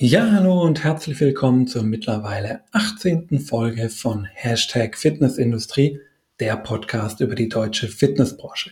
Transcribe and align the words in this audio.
Ja, 0.00 0.30
hallo 0.30 0.62
und 0.62 0.84
herzlich 0.84 1.18
willkommen 1.18 1.66
zur 1.66 1.82
mittlerweile 1.82 2.60
18. 2.70 3.40
Folge 3.40 3.88
von 3.88 4.28
Hashtag 4.32 4.96
Fitnessindustrie, 4.96 5.98
der 6.38 6.56
Podcast 6.56 7.20
über 7.20 7.34
die 7.34 7.48
deutsche 7.48 7.88
Fitnessbranche. 7.88 8.70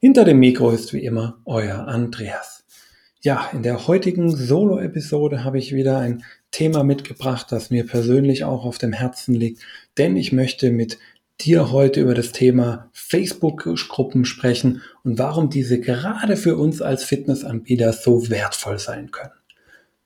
Hinter 0.00 0.24
dem 0.24 0.38
Mikro 0.38 0.70
ist 0.70 0.94
wie 0.94 1.04
immer 1.04 1.38
euer 1.44 1.86
Andreas. 1.86 2.64
Ja, 3.20 3.50
in 3.52 3.62
der 3.62 3.86
heutigen 3.86 4.34
Solo-Episode 4.34 5.44
habe 5.44 5.58
ich 5.58 5.74
wieder 5.74 5.98
ein 5.98 6.24
Thema 6.50 6.82
mitgebracht, 6.82 7.48
das 7.50 7.68
mir 7.68 7.84
persönlich 7.84 8.44
auch 8.44 8.64
auf 8.64 8.78
dem 8.78 8.94
Herzen 8.94 9.34
liegt, 9.34 9.60
denn 9.98 10.16
ich 10.16 10.32
möchte 10.32 10.70
mit 10.70 10.98
dir 11.42 11.72
heute 11.72 12.00
über 12.00 12.14
das 12.14 12.32
Thema 12.32 12.88
Facebook-Gruppen 12.94 14.24
sprechen 14.24 14.80
und 15.02 15.18
warum 15.18 15.50
diese 15.50 15.78
gerade 15.78 16.38
für 16.38 16.56
uns 16.56 16.80
als 16.80 17.04
Fitnessanbieter 17.04 17.92
so 17.92 18.30
wertvoll 18.30 18.78
sein 18.78 19.10
können. 19.10 19.32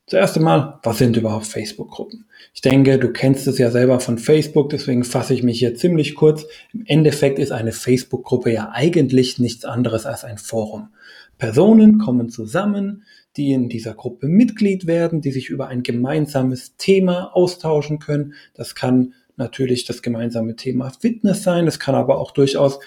Zuerst 0.09 0.39
einmal, 0.39 0.79
was 0.83 0.99
sind 0.99 1.19
überhaupt 1.19 1.47
Facebook-Gruppen? 1.47 2.25
Ich 2.55 2.63
denke, 2.63 2.99
du 2.99 3.13
kennst 3.13 3.47
es 3.47 3.59
ja 3.59 3.71
selber 3.71 4.01
von 4.01 4.17
Facebook, 4.17 4.71
deswegen 4.71 5.05
fasse 5.05 5.35
ich 5.35 5.43
mich 5.43 5.59
hier 5.59 5.75
ziemlich 5.75 6.15
kurz. 6.15 6.47
Im 6.73 6.85
Endeffekt 6.87 7.39
ist 7.39 7.53
eine 7.53 7.73
Facebook-Gruppe 7.73 8.51
ja 8.51 8.71
eigentlich 8.73 9.39
nichts 9.39 9.67
anderes 9.67 10.07
als 10.07 10.25
ein 10.25 10.39
Forum. 10.39 10.89
Personen 11.37 11.99
kommen 11.99 12.31
zusammen, 12.31 13.05
die 13.37 13.53
in 13.53 13.69
dieser 13.69 13.93
Gruppe 13.93 14.29
Mitglied 14.29 14.87
werden, 14.87 15.21
die 15.21 15.31
sich 15.31 15.51
über 15.51 15.69
ein 15.69 15.83
gemeinsames 15.83 16.77
Thema 16.77 17.37
austauschen 17.37 17.99
können. 17.99 18.33
Das 18.55 18.75
kann 18.75 19.13
natürlich 19.37 19.85
das 19.85 20.01
gemeinsame 20.01 20.57
Thema 20.57 20.91
Fitness 20.91 21.43
sein, 21.43 21.67
das 21.67 21.79
kann 21.79 21.95
aber 21.95 22.19
auch 22.19 22.31
durchaus 22.31 22.81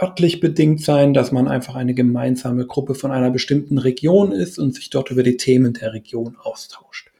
örtlich 0.00 0.40
bedingt 0.40 0.82
sein, 0.82 1.14
dass 1.14 1.32
man 1.32 1.48
einfach 1.48 1.74
eine 1.74 1.94
gemeinsame 1.94 2.66
Gruppe 2.66 2.94
von 2.94 3.10
einer 3.10 3.30
bestimmten 3.30 3.78
Region 3.78 4.32
ist 4.32 4.58
und 4.58 4.74
sich 4.74 4.90
dort 4.90 5.10
über 5.10 5.22
die 5.22 5.36
Themen 5.36 5.72
der 5.72 5.92
Region 5.92 6.36
austauscht. 6.36 7.10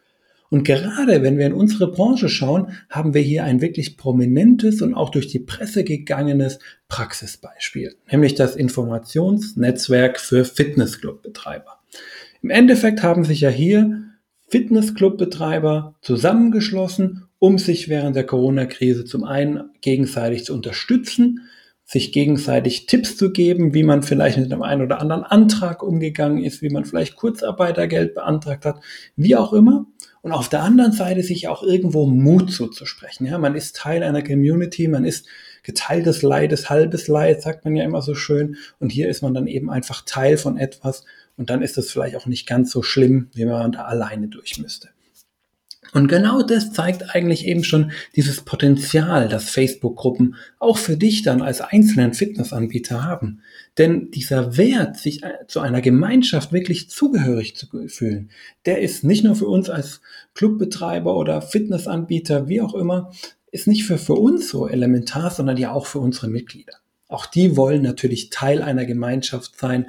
Und 0.48 0.62
gerade 0.62 1.22
wenn 1.22 1.38
wir 1.38 1.46
in 1.46 1.52
unsere 1.52 1.90
Branche 1.90 2.28
schauen, 2.28 2.72
haben 2.88 3.14
wir 3.14 3.20
hier 3.20 3.44
ein 3.44 3.60
wirklich 3.60 3.96
prominentes 3.96 4.80
und 4.80 4.94
auch 4.94 5.10
durch 5.10 5.26
die 5.26 5.40
Presse 5.40 5.82
gegangenes 5.82 6.60
Praxisbeispiel, 6.88 7.96
nämlich 8.10 8.34
das 8.34 8.54
Informationsnetzwerk 8.54 10.20
für 10.20 10.44
Fitnessclubbetreiber. 10.44 11.80
Im 12.42 12.50
Endeffekt 12.50 13.02
haben 13.02 13.24
sich 13.24 13.40
ja 13.40 13.48
hier 13.48 14.04
Fitnessclubbetreiber 14.48 15.96
zusammengeschlossen, 16.00 17.24
um 17.38 17.58
sich 17.58 17.88
während 17.88 18.14
der 18.14 18.24
Corona-Krise 18.24 19.04
zum 19.04 19.24
einen 19.24 19.70
gegenseitig 19.80 20.44
zu 20.44 20.54
unterstützen, 20.54 21.40
sich 21.86 22.10
gegenseitig 22.10 22.86
Tipps 22.86 23.16
zu 23.16 23.30
geben, 23.30 23.72
wie 23.72 23.84
man 23.84 24.02
vielleicht 24.02 24.38
mit 24.38 24.52
einem 24.52 24.62
einen 24.62 24.82
oder 24.82 25.00
anderen 25.00 25.22
Antrag 25.22 25.84
umgegangen 25.84 26.42
ist, 26.42 26.60
wie 26.60 26.68
man 26.68 26.84
vielleicht 26.84 27.14
Kurzarbeitergeld 27.14 28.14
beantragt 28.14 28.64
hat, 28.64 28.80
wie 29.14 29.36
auch 29.36 29.52
immer. 29.52 29.86
Und 30.20 30.32
auf 30.32 30.48
der 30.48 30.64
anderen 30.64 30.90
Seite 30.90 31.22
sich 31.22 31.46
auch 31.46 31.62
irgendwo 31.62 32.06
Mut 32.06 32.50
zuzusprechen. 32.50 33.24
Ja, 33.26 33.38
man 33.38 33.54
ist 33.54 33.76
Teil 33.76 34.02
einer 34.02 34.22
Community, 34.22 34.88
man 34.88 35.04
ist 35.04 35.26
geteiltes 35.62 36.22
Leides, 36.22 36.68
halbes 36.68 37.06
Leid, 37.06 37.42
sagt 37.42 37.64
man 37.64 37.76
ja 37.76 37.84
immer 37.84 38.02
so 38.02 38.16
schön. 38.16 38.56
Und 38.80 38.90
hier 38.90 39.08
ist 39.08 39.22
man 39.22 39.32
dann 39.32 39.46
eben 39.46 39.70
einfach 39.70 40.02
Teil 40.04 40.38
von 40.38 40.58
etwas. 40.58 41.04
Und 41.36 41.50
dann 41.50 41.62
ist 41.62 41.78
es 41.78 41.92
vielleicht 41.92 42.16
auch 42.16 42.26
nicht 42.26 42.48
ganz 42.48 42.72
so 42.72 42.82
schlimm, 42.82 43.30
wie 43.34 43.44
man 43.44 43.70
da 43.70 43.84
alleine 43.84 44.26
durch 44.26 44.58
müsste. 44.58 44.88
Und 45.96 46.08
genau 46.08 46.42
das 46.42 46.74
zeigt 46.74 47.14
eigentlich 47.14 47.46
eben 47.46 47.64
schon 47.64 47.90
dieses 48.16 48.42
Potenzial, 48.42 49.30
das 49.30 49.48
Facebook-Gruppen 49.48 50.34
auch 50.58 50.76
für 50.76 50.98
dich 50.98 51.22
dann 51.22 51.40
als 51.40 51.62
einzelnen 51.62 52.12
Fitnessanbieter 52.12 53.02
haben. 53.02 53.40
Denn 53.78 54.10
dieser 54.10 54.58
Wert, 54.58 54.98
sich 54.98 55.22
zu 55.48 55.60
einer 55.60 55.80
Gemeinschaft 55.80 56.52
wirklich 56.52 56.90
zugehörig 56.90 57.56
zu 57.56 57.66
fühlen, 57.88 58.28
der 58.66 58.82
ist 58.82 59.04
nicht 59.04 59.24
nur 59.24 59.36
für 59.36 59.46
uns 59.46 59.70
als 59.70 60.02
Clubbetreiber 60.34 61.16
oder 61.16 61.40
Fitnessanbieter, 61.40 62.46
wie 62.46 62.60
auch 62.60 62.74
immer, 62.74 63.10
ist 63.50 63.66
nicht 63.66 63.86
für, 63.86 63.96
für 63.96 64.16
uns 64.16 64.50
so 64.50 64.68
elementar, 64.68 65.30
sondern 65.30 65.56
ja 65.56 65.72
auch 65.72 65.86
für 65.86 66.00
unsere 66.00 66.28
Mitglieder. 66.28 66.74
Auch 67.08 67.24
die 67.24 67.56
wollen 67.56 67.80
natürlich 67.80 68.28
Teil 68.28 68.60
einer 68.60 68.84
Gemeinschaft 68.84 69.58
sein, 69.58 69.86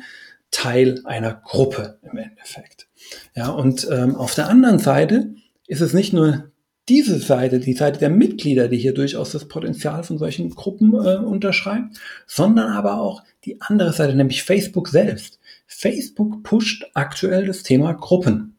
Teil 0.51 1.01
einer 1.03 1.33
Gruppe 1.33 1.99
im 2.09 2.17
Endeffekt. 2.17 2.87
Ja, 3.35 3.49
und 3.49 3.85
ähm, 3.91 4.15
auf 4.15 4.35
der 4.35 4.47
anderen 4.47 4.79
Seite 4.79 5.33
ist 5.67 5.81
es 5.81 5.93
nicht 5.93 6.13
nur 6.13 6.51
diese 6.89 7.19
Seite, 7.19 7.59
die 7.59 7.73
Seite 7.73 7.99
der 7.99 8.09
Mitglieder, 8.09 8.69
die 8.69 8.77
hier 8.77 8.93
durchaus 8.93 9.31
das 9.31 9.47
Potenzial 9.47 10.03
von 10.03 10.17
solchen 10.17 10.49
Gruppen 10.51 10.93
äh, 10.93 11.17
unterschreibt, 11.17 11.97
sondern 12.25 12.71
aber 12.71 13.01
auch 13.01 13.23
die 13.43 13.59
andere 13.61 13.91
Seite, 13.91 14.15
nämlich 14.15 14.43
Facebook 14.43 14.87
selbst. 14.87 15.39
Facebook 15.67 16.43
pusht 16.43 16.85
aktuell 16.93 17.45
das 17.45 17.63
Thema 17.63 17.93
Gruppen. 17.93 18.57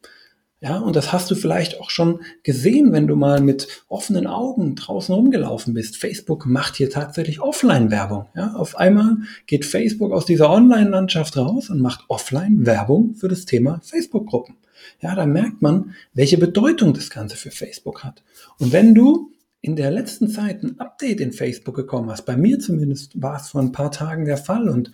Ja, 0.61 0.79
und 0.79 0.97
das 0.97 1.13
hast 1.13 1.31
du 1.31 1.35
vielleicht 1.35 1.79
auch 1.79 1.89
schon 1.89 2.19
gesehen, 2.43 2.91
wenn 2.91 3.07
du 3.07 3.15
mal 3.15 3.39
mit 3.39 3.83
offenen 3.87 4.27
Augen 4.27 4.75
draußen 4.75 5.15
rumgelaufen 5.15 5.73
bist. 5.73 5.95
Facebook 5.95 6.45
macht 6.45 6.75
hier 6.75 6.89
tatsächlich 6.89 7.39
Offline-Werbung. 7.39 8.25
Ja, 8.35 8.53
auf 8.55 8.75
einmal 8.75 9.17
geht 9.47 9.63
Facebook 9.63 10.11
aus 10.11 10.25
dieser 10.25 10.49
Online-Landschaft 10.49 11.37
raus 11.37 11.69
und 11.69 11.79
macht 11.79 12.03
Offline-Werbung 12.09 13.15
für 13.15 13.29
das 13.29 13.45
Thema 13.45 13.79
Facebook-Gruppen. 13.83 14.57
Ja, 15.01 15.15
da 15.15 15.25
merkt 15.25 15.61
man, 15.61 15.95
welche 16.13 16.37
Bedeutung 16.37 16.93
das 16.93 17.09
Ganze 17.09 17.37
für 17.37 17.51
Facebook 17.51 18.03
hat. 18.03 18.21
Und 18.59 18.73
wenn 18.73 18.93
du 18.93 19.31
in 19.61 19.77
der 19.77 19.91
letzten 19.91 20.29
Zeit 20.29 20.63
ein 20.63 20.79
Update 20.79 21.21
in 21.21 21.31
Facebook 21.31 21.75
gekommen 21.75 22.09
hast, 22.09 22.25
bei 22.25 22.35
mir 22.35 22.59
zumindest 22.59 23.21
war 23.21 23.37
es 23.37 23.49
vor 23.49 23.61
ein 23.61 23.71
paar 23.71 23.91
Tagen 23.91 24.25
der 24.25 24.37
Fall 24.37 24.69
und 24.69 24.91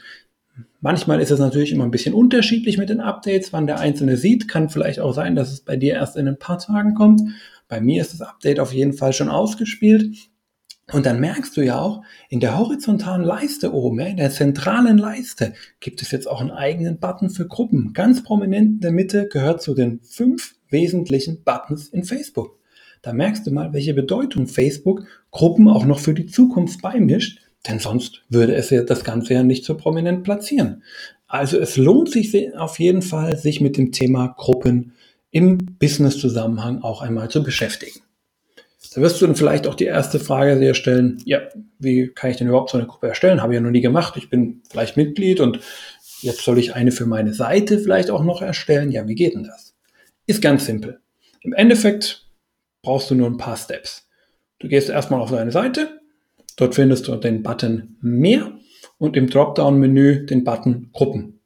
Manchmal 0.81 1.19
ist 1.19 1.31
es 1.31 1.39
natürlich 1.39 1.71
immer 1.71 1.83
ein 1.83 1.91
bisschen 1.91 2.13
unterschiedlich 2.13 2.77
mit 2.77 2.89
den 2.89 3.01
Updates, 3.01 3.51
wann 3.51 3.67
der 3.67 3.79
Einzelne 3.79 4.17
sieht. 4.17 4.47
Kann 4.47 4.69
vielleicht 4.69 4.99
auch 4.99 5.13
sein, 5.13 5.35
dass 5.35 5.51
es 5.51 5.61
bei 5.61 5.77
dir 5.77 5.95
erst 5.95 6.15
in 6.15 6.27
ein 6.27 6.39
paar 6.39 6.59
Tagen 6.59 6.93
kommt. 6.93 7.21
Bei 7.67 7.81
mir 7.81 8.01
ist 8.01 8.13
das 8.13 8.21
Update 8.21 8.59
auf 8.59 8.73
jeden 8.73 8.93
Fall 8.93 9.13
schon 9.13 9.29
ausgespielt. 9.29 10.15
Und 10.93 11.07
dann 11.07 11.19
merkst 11.19 11.57
du 11.57 11.61
ja 11.61 11.79
auch, 11.79 12.03
in 12.29 12.39
der 12.39 12.59
horizontalen 12.59 13.23
Leiste 13.23 13.73
oben, 13.73 13.99
in 13.99 14.17
der 14.17 14.29
zentralen 14.29 14.99
Leiste, 14.99 15.53
gibt 15.79 16.03
es 16.03 16.11
jetzt 16.11 16.27
auch 16.27 16.41
einen 16.41 16.51
eigenen 16.51 16.99
Button 16.99 17.31
für 17.31 17.47
Gruppen. 17.47 17.93
Ganz 17.93 18.23
prominent 18.23 18.75
in 18.75 18.79
der 18.81 18.91
Mitte 18.91 19.27
gehört 19.27 19.63
zu 19.63 19.73
den 19.73 20.01
fünf 20.03 20.53
wesentlichen 20.69 21.43
Buttons 21.43 21.89
in 21.89 22.03
Facebook. 22.03 22.59
Da 23.01 23.13
merkst 23.13 23.47
du 23.47 23.51
mal, 23.51 23.73
welche 23.73 23.95
Bedeutung 23.95 24.45
Facebook 24.45 25.05
Gruppen 25.31 25.67
auch 25.67 25.85
noch 25.85 25.99
für 25.99 26.13
die 26.13 26.27
Zukunft 26.27 26.81
beimischt 26.83 27.39
denn 27.67 27.79
sonst 27.79 28.23
würde 28.29 28.55
es 28.55 28.73
das 28.87 29.03
Ganze 29.03 29.33
ja 29.33 29.43
nicht 29.43 29.65
so 29.65 29.75
prominent 29.75 30.23
platzieren. 30.23 30.83
Also 31.27 31.59
es 31.59 31.77
lohnt 31.77 32.11
sich 32.11 32.55
auf 32.55 32.79
jeden 32.79 33.01
Fall, 33.01 33.37
sich 33.37 33.61
mit 33.61 33.77
dem 33.77 33.91
Thema 33.91 34.27
Gruppen 34.37 34.93
im 35.31 35.57
Business-Zusammenhang 35.57 36.81
auch 36.81 37.01
einmal 37.01 37.29
zu 37.29 37.43
beschäftigen. 37.43 37.99
Da 38.93 39.01
wirst 39.01 39.21
du 39.21 39.25
dann 39.25 39.35
vielleicht 39.35 39.67
auch 39.67 39.75
die 39.75 39.85
erste 39.85 40.19
Frage 40.19 40.57
sehr 40.57 40.73
stellen, 40.73 41.21
ja, 41.25 41.41
wie 41.79 42.07
kann 42.07 42.31
ich 42.31 42.37
denn 42.37 42.47
überhaupt 42.47 42.69
so 42.69 42.77
eine 42.77 42.87
Gruppe 42.87 43.09
erstellen? 43.09 43.41
Habe 43.41 43.53
ich 43.53 43.57
ja 43.57 43.61
noch 43.61 43.71
nie 43.71 43.81
gemacht. 43.81 44.15
Ich 44.15 44.29
bin 44.29 44.61
vielleicht 44.69 44.95
Mitglied 44.95 45.41
und 45.41 45.59
jetzt 46.21 46.45
soll 46.45 46.57
ich 46.59 46.75
eine 46.75 46.93
für 46.93 47.05
meine 47.05 47.33
Seite 47.33 47.79
vielleicht 47.79 48.09
auch 48.09 48.23
noch 48.23 48.41
erstellen. 48.41 48.91
Ja, 48.91 49.05
wie 49.07 49.15
geht 49.15 49.35
denn 49.35 49.43
das? 49.43 49.75
Ist 50.27 50.41
ganz 50.41 50.65
simpel. 50.65 51.01
Im 51.41 51.51
Endeffekt 51.51 52.25
brauchst 52.81 53.11
du 53.11 53.15
nur 53.15 53.27
ein 53.27 53.37
paar 53.37 53.57
Steps. 53.57 54.07
Du 54.59 54.69
gehst 54.69 54.89
erstmal 54.89 55.19
auf 55.19 55.31
deine 55.31 55.51
Seite, 55.51 55.99
Dort 56.57 56.75
findest 56.75 57.07
du 57.07 57.15
den 57.15 57.43
Button 57.43 57.97
Mehr 58.01 58.51
und 58.97 59.17
im 59.17 59.29
Dropdown-Menü 59.29 60.25
den 60.25 60.43
Button 60.43 60.89
Gruppen. 60.93 61.41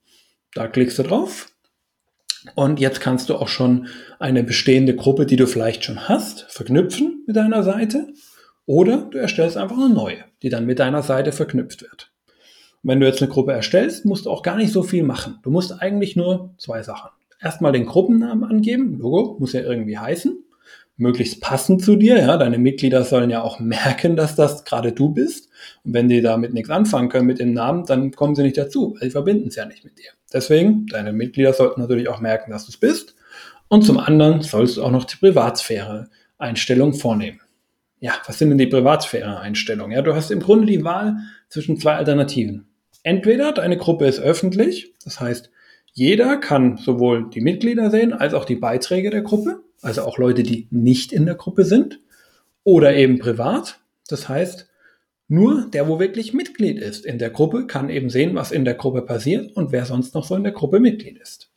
Da 0.54 0.68
klickst 0.68 1.00
du 1.00 1.04
drauf 1.04 1.52
und 2.56 2.80
jetzt 2.80 3.02
kannst 3.02 3.30
du 3.30 3.36
auch 3.36 3.48
schon 3.48 3.88
eine 4.20 4.44
bestehende 4.44 4.96
Gruppe, 4.96 5.26
die 5.26 5.36
du 5.36 5.48
vielleicht 5.48 5.84
schon 5.84 6.08
hast, 6.08 6.46
verknüpfen 6.50 7.24
mit 7.28 7.36
deiner 7.36 7.64
Seite 7.64 8.08
oder 8.66 9.10
du 9.12 9.18
erstellst 9.18 9.58
einfach 9.58 9.78
eine 9.78 9.90
neue, 9.90 10.24
die 10.44 10.50
dann 10.50 10.66
mit 10.66 10.80
deiner 10.80 11.02
Seite 11.02 11.32
verknüpft 11.32 11.82
wird. 11.82 12.12
Und 12.84 12.90
wenn 12.92 13.00
du 13.00 13.08
jetzt 13.08 13.22
eine 13.22 13.32
Gruppe 13.32 13.52
erstellst, 13.52 14.06
musst 14.06 14.26
du 14.26 14.30
auch 14.30 14.44
gar 14.44 14.58
nicht 14.58 14.72
so 14.72 14.84
viel 14.84 15.04
machen. 15.04 15.40
Du 15.44 15.50
musst 15.50 15.82
eigentlich 15.82 16.16
nur 16.16 16.54
zwei 16.58 16.84
Sachen. 16.84 17.10
Erstmal 17.42 17.72
den 17.72 17.86
Gruppennamen 17.86 18.44
angeben, 18.44 19.00
Logo 19.00 19.38
muss 19.40 19.54
ja 19.54 19.62
irgendwie 19.62 19.98
heißen 19.98 20.38
möglichst 21.00 21.42
passend 21.42 21.82
zu 21.82 21.96
dir. 21.96 22.20
Ja, 22.20 22.38
deine 22.38 22.58
Mitglieder 22.58 23.04
sollen 23.04 23.30
ja 23.30 23.42
auch 23.42 23.60
merken, 23.60 24.16
dass 24.16 24.36
das 24.36 24.66
gerade 24.66 24.92
du 24.92 25.10
bist. 25.10 25.50
Und 25.84 25.94
wenn 25.94 26.10
die 26.10 26.22
damit 26.22 26.54
nichts 26.54 26.70
anfangen 26.70 27.10
können 27.10 27.26
mit 27.26 27.40
dem 27.40 27.54
Namen, 27.54 27.86
dann 27.86 28.12
kommen 28.12 28.36
sie 28.36 28.44
nicht 28.44 28.58
dazu, 28.58 28.94
weil 28.94 29.08
sie 29.08 29.12
verbinden 29.12 29.48
es 29.48 29.56
ja 29.56 29.66
nicht 29.66 29.84
mit 29.84 29.98
dir. 29.98 30.12
Deswegen, 30.32 30.86
deine 30.88 31.14
Mitglieder 31.14 31.54
sollten 31.54 31.82
natürlich 31.82 32.10
auch 32.10 32.20
merken, 32.20 32.52
dass 32.52 32.66
du 32.66 32.72
es 32.72 32.78
bist. 32.78 33.16
Und 33.70 33.84
zum 33.84 33.98
anderen 33.98 34.42
sollst 34.42 34.78
du 34.78 34.84
auch 34.84 34.92
noch 34.92 35.06
die 35.06 35.16
Privatsphäre-Einstellung 35.16 36.94
vornehmen. 36.94 37.40
Ja, 38.02 38.14
was 38.28 38.38
sind 38.38 38.50
denn 38.50 38.58
die 38.58 38.68
Privatsphäre-Einstellungen? 38.68 39.96
Ja, 39.96 40.02
du 40.02 40.16
hast 40.16 40.32
im 40.32 40.40
Grunde 40.40 40.66
die 40.66 40.84
Wahl 40.84 41.18
zwischen 41.50 41.78
zwei 41.78 41.96
Alternativen. 41.96 42.68
Entweder 43.04 43.54
deine 43.54 43.78
Gruppe 43.78 44.06
ist 44.06 44.20
öffentlich, 44.20 44.94
das 45.04 45.20
heißt, 45.20 45.50
jeder 45.94 46.38
kann 46.38 46.78
sowohl 46.78 47.30
die 47.30 47.42
Mitglieder 47.42 47.90
sehen 47.90 48.14
als 48.14 48.34
auch 48.34 48.46
die 48.46 48.56
Beiträge 48.56 49.10
der 49.10 49.22
Gruppe 49.22 49.64
also 49.82 50.04
auch 50.04 50.18
Leute, 50.18 50.44
die 50.44 50.68
nicht 50.72 51.12
in 51.12 51.26
der 51.26 51.36
Gruppe 51.36 51.66
sind, 51.66 52.00
oder 52.64 52.96
eben 52.96 53.20
privat. 53.20 53.80
Das 54.08 54.30
heißt, 54.30 54.70
nur 55.28 55.70
der, 55.70 55.88
wo 55.88 56.00
wirklich 56.00 56.34
Mitglied 56.34 56.80
ist 56.80 57.06
in 57.06 57.20
der 57.20 57.30
Gruppe, 57.30 57.68
kann 57.68 57.90
eben 57.90 58.10
sehen, 58.10 58.36
was 58.36 58.52
in 58.52 58.66
der 58.66 58.74
Gruppe 58.74 59.02
passiert 59.04 59.56
und 59.56 59.72
wer 59.72 59.86
sonst 59.86 60.16
noch 60.16 60.26
so 60.26 60.36
in 60.36 60.44
der 60.44 60.54
Gruppe 60.54 60.80
Mitglied 60.80 61.18
ist. 61.20 61.52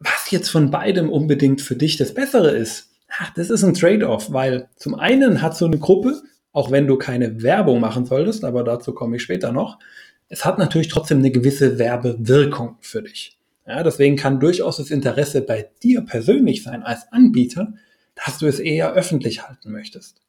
was 0.00 0.30
jetzt 0.30 0.48
von 0.48 0.70
beidem 0.70 1.10
unbedingt 1.10 1.60
für 1.60 1.74
dich 1.74 1.96
das 1.96 2.14
Bessere 2.14 2.50
ist, 2.50 2.90
ach, 3.08 3.32
das 3.34 3.50
ist 3.50 3.64
ein 3.64 3.74
Trade-off, 3.74 4.32
weil 4.32 4.68
zum 4.76 4.94
einen 4.94 5.42
hat 5.42 5.56
so 5.56 5.66
eine 5.66 5.78
Gruppe, 5.78 6.22
auch 6.52 6.70
wenn 6.70 6.86
du 6.86 6.96
keine 6.96 7.42
Werbung 7.42 7.80
machen 7.80 8.06
solltest, 8.06 8.44
aber 8.44 8.64
dazu 8.64 8.92
komme 8.92 9.16
ich 9.16 9.22
später 9.22 9.52
noch, 9.52 9.78
es 10.28 10.44
hat 10.44 10.58
natürlich 10.58 10.88
trotzdem 10.88 11.18
eine 11.18 11.30
gewisse 11.30 11.78
Werbewirkung 11.78 12.76
für 12.80 13.02
dich. 13.02 13.37
Ja, 13.68 13.82
deswegen 13.82 14.16
kann 14.16 14.40
durchaus 14.40 14.78
das 14.78 14.90
Interesse 14.90 15.42
bei 15.42 15.68
dir 15.82 16.00
persönlich 16.00 16.62
sein 16.62 16.82
als 16.82 17.12
Anbieter, 17.12 17.74
dass 18.14 18.38
du 18.38 18.46
es 18.46 18.60
eher 18.60 18.94
öffentlich 18.94 19.46
halten 19.46 19.70
möchtest. 19.70 20.22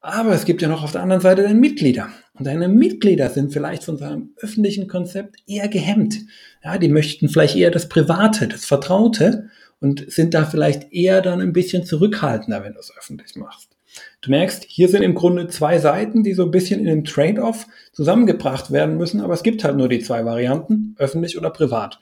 Aber 0.00 0.32
es 0.32 0.44
gibt 0.44 0.62
ja 0.62 0.68
noch 0.68 0.84
auf 0.84 0.92
der 0.92 1.02
anderen 1.02 1.20
Seite 1.20 1.42
deine 1.42 1.58
Mitglieder. 1.58 2.08
Und 2.34 2.46
deine 2.46 2.68
Mitglieder 2.68 3.30
sind 3.30 3.52
vielleicht 3.52 3.82
von 3.82 3.96
seinem 3.96 4.30
öffentlichen 4.36 4.86
Konzept 4.86 5.40
eher 5.48 5.66
gehemmt. 5.66 6.18
Ja, 6.62 6.78
die 6.78 6.88
möchten 6.88 7.28
vielleicht 7.28 7.56
eher 7.56 7.72
das 7.72 7.88
Private, 7.88 8.46
das 8.46 8.64
Vertraute 8.64 9.48
und 9.80 10.08
sind 10.08 10.32
da 10.32 10.44
vielleicht 10.44 10.92
eher 10.92 11.22
dann 11.22 11.40
ein 11.40 11.52
bisschen 11.52 11.84
zurückhaltender, 11.84 12.62
wenn 12.62 12.74
du 12.74 12.78
es 12.78 12.92
öffentlich 12.96 13.34
machst. 13.34 13.76
Du 14.20 14.30
merkst, 14.30 14.64
hier 14.68 14.88
sind 14.88 15.02
im 15.02 15.14
Grunde 15.14 15.48
zwei 15.48 15.78
Seiten, 15.78 16.22
die 16.22 16.34
so 16.34 16.44
ein 16.44 16.50
bisschen 16.52 16.78
in 16.78 16.88
einem 16.88 17.04
Trade-off 17.04 17.66
zusammengebracht 17.92 18.70
werden 18.70 18.96
müssen, 18.96 19.20
aber 19.20 19.34
es 19.34 19.42
gibt 19.42 19.64
halt 19.64 19.76
nur 19.76 19.88
die 19.88 20.00
zwei 20.00 20.24
Varianten, 20.24 20.94
öffentlich 20.98 21.36
oder 21.36 21.50
privat. 21.50 21.98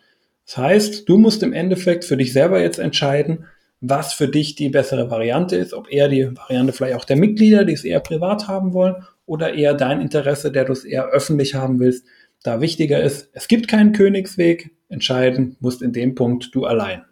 Das 0.46 0.58
heißt, 0.58 1.08
du 1.08 1.17
musst 1.17 1.43
im 1.43 1.52
Endeffekt 1.52 2.05
für 2.05 2.17
dich 2.17 2.32
selber 2.32 2.61
jetzt 2.61 2.79
entscheiden, 2.79 3.46
was 3.81 4.14
für 4.14 4.29
dich 4.29 4.55
die 4.55 4.69
bessere 4.69 5.11
Variante 5.11 5.56
ist, 5.56 5.75
ob 5.75 5.93
eher 5.93 6.08
die 6.08 6.37
Variante 6.37 6.73
vielleicht 6.73 6.96
auch 6.96 7.05
der 7.05 7.17
Mitglieder, 7.17 7.64
die 7.64 7.73
es 7.73 7.85
eher 7.85 8.00
privat 8.00 8.49
haben 8.49 8.73
wollen, 8.73 8.96
oder 9.26 9.55
eher 9.55 9.75
dein 9.75 10.00
Interesse, 10.00 10.52
der 10.52 10.64
du 10.64 10.73
es 10.73 10.85
eher 10.85 11.06
öffentlich 11.06 11.55
haben 11.55 11.81
willst, 11.81 12.06
da 12.43 12.61
wichtiger 12.61 13.02
ist, 13.02 13.31
es 13.32 13.49
gibt 13.49 13.69
keinen 13.69 13.93
Königsweg, 13.93 14.70
entscheiden 14.88 15.56
musst 15.61 15.81
in 15.81 15.93
dem 15.93 16.14
Punkt 16.14 16.55
du 16.55 16.67
allein. 16.67 17.05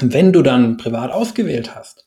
Und 0.00 0.14
wenn 0.14 0.32
du 0.32 0.42
dann 0.42 0.78
privat 0.78 1.12
ausgewählt 1.12 1.74
hast, 1.74 2.06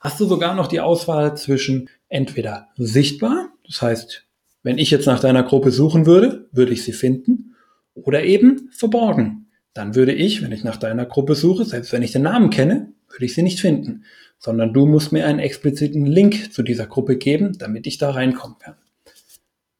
hast 0.00 0.20
du 0.20 0.26
sogar 0.26 0.54
noch 0.54 0.66
die 0.66 0.80
Auswahl 0.80 1.36
zwischen 1.36 1.88
entweder 2.08 2.68
sichtbar, 2.76 3.50
das 3.66 3.80
heißt, 3.80 4.24
wenn 4.62 4.78
ich 4.78 4.90
jetzt 4.90 5.06
nach 5.06 5.20
deiner 5.20 5.44
Gruppe 5.44 5.70
suchen 5.70 6.04
würde, 6.06 6.48
würde 6.52 6.72
ich 6.72 6.84
sie 6.84 6.92
finden, 6.92 7.54
oder 7.94 8.24
eben 8.24 8.70
verborgen. 8.72 9.43
Dann 9.74 9.94
würde 9.96 10.12
ich, 10.12 10.42
wenn 10.42 10.52
ich 10.52 10.64
nach 10.64 10.76
deiner 10.76 11.04
Gruppe 11.04 11.34
suche, 11.34 11.64
selbst 11.64 11.92
wenn 11.92 12.02
ich 12.02 12.12
den 12.12 12.22
Namen 12.22 12.50
kenne, 12.50 12.92
würde 13.10 13.24
ich 13.24 13.34
sie 13.34 13.42
nicht 13.42 13.60
finden, 13.60 14.04
sondern 14.38 14.72
du 14.72 14.86
musst 14.86 15.12
mir 15.12 15.26
einen 15.26 15.40
expliziten 15.40 16.06
Link 16.06 16.52
zu 16.52 16.62
dieser 16.62 16.86
Gruppe 16.86 17.16
geben, 17.16 17.58
damit 17.58 17.86
ich 17.86 17.98
da 17.98 18.10
reinkommen 18.10 18.58
kann. 18.58 18.76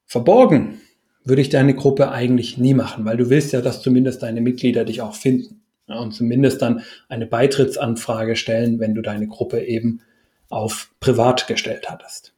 Verborgen 0.05 0.81
würde 1.23 1.41
ich 1.41 1.49
deine 1.49 1.73
Gruppe 1.73 2.11
eigentlich 2.11 2.57
nie 2.57 2.73
machen, 2.73 3.05
weil 3.05 3.17
du 3.17 3.29
willst 3.29 3.51
ja, 3.53 3.61
dass 3.61 3.81
zumindest 3.81 4.21
deine 4.21 4.41
Mitglieder 4.41 4.85
dich 4.85 5.01
auch 5.01 5.15
finden 5.15 5.61
ja, 5.87 5.97
und 5.99 6.13
zumindest 6.13 6.61
dann 6.61 6.81
eine 7.09 7.25
Beitrittsanfrage 7.25 8.35
stellen, 8.35 8.79
wenn 8.79 8.95
du 8.95 9.01
deine 9.01 9.27
Gruppe 9.27 9.63
eben 9.63 10.01
auf 10.49 10.91
privat 10.99 11.47
gestellt 11.47 11.89
hattest. 11.89 12.33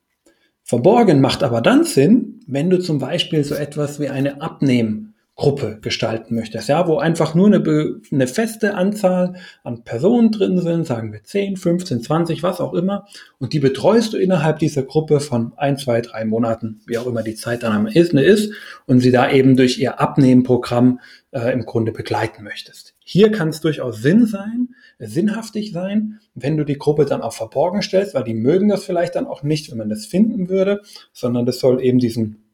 Verborgen 0.64 1.22
macht 1.22 1.44
aber 1.44 1.62
dann 1.62 1.84
Sinn, 1.84 2.42
wenn 2.46 2.70
du 2.70 2.80
zum 2.80 3.00
Beispiel 3.00 3.44
so 3.44 3.56
etwas 3.56 4.00
wie 4.00 4.10
eine 4.10 4.42
Abnehmen 4.42 5.16
Gruppe 5.38 5.78
gestalten 5.84 6.34
möchtest, 6.34 6.68
ja, 6.68 6.88
wo 6.88 6.98
einfach 6.98 7.36
nur 7.36 7.46
eine, 7.46 8.02
eine 8.12 8.28
feste 8.28 8.74
Anzahl 8.74 9.36
an 9.64 9.84
Personen 9.84 10.32
drin 10.32 10.60
sind, 10.60 10.88
sagen 10.88 11.14
wir 11.14 11.24
10, 11.24 11.58
15, 11.58 12.02
20, 12.02 12.42
was 12.42 12.60
auch 12.60 12.74
immer, 12.74 13.06
und 13.38 13.54
die 13.54 13.60
betreust 13.60 14.14
du 14.14 14.18
innerhalb 14.18 14.58
dieser 14.58 14.82
Gruppe 14.82 15.20
von 15.20 15.54
ein, 15.56 15.78
zwei, 15.78 16.02
drei 16.02 16.26
Monaten, 16.26 16.82
wie 16.88 16.98
auch 16.98 17.06
immer 17.06 17.22
die 17.22 17.36
Zeit 17.36 17.62
dann 17.62 17.72
am 17.72 17.86
Ende 17.86 18.24
ist, 18.24 18.52
und 18.88 19.00
sie 19.00 19.12
da 19.12 19.30
eben 19.30 19.56
durch 19.56 19.78
ihr 19.78 20.00
Abnehmenprogramm 20.00 21.02
äh, 21.30 21.54
im 21.54 21.66
Grunde 21.66 21.92
begleiten 21.92 22.44
möchtest. 22.44 22.96
Hier 23.06 23.32
kann 23.32 23.50
es 23.50 23.62
durchaus 23.62 24.02
Sinn 24.02 24.26
sein, 24.26 24.70
sinnhaftig 24.98 25.72
sein, 25.72 26.20
wenn 26.34 26.58
du 26.58 26.64
die 26.64 26.80
Gruppe 26.80 27.06
dann 27.06 27.22
auch 27.22 27.34
verborgen 27.34 27.84
stellst, 27.84 28.16
weil 28.16 28.24
die 28.24 28.34
mögen 28.34 28.70
das 28.70 28.86
vielleicht 28.86 29.14
dann 29.14 29.28
auch 29.28 29.44
nicht, 29.44 29.70
wenn 29.70 29.78
man 29.78 29.90
das 29.90 30.08
finden 30.08 30.50
würde, 30.50 30.82
sondern 31.14 31.46
das 31.46 31.60
soll 31.60 31.80
eben 31.84 32.00
diesen 32.00 32.47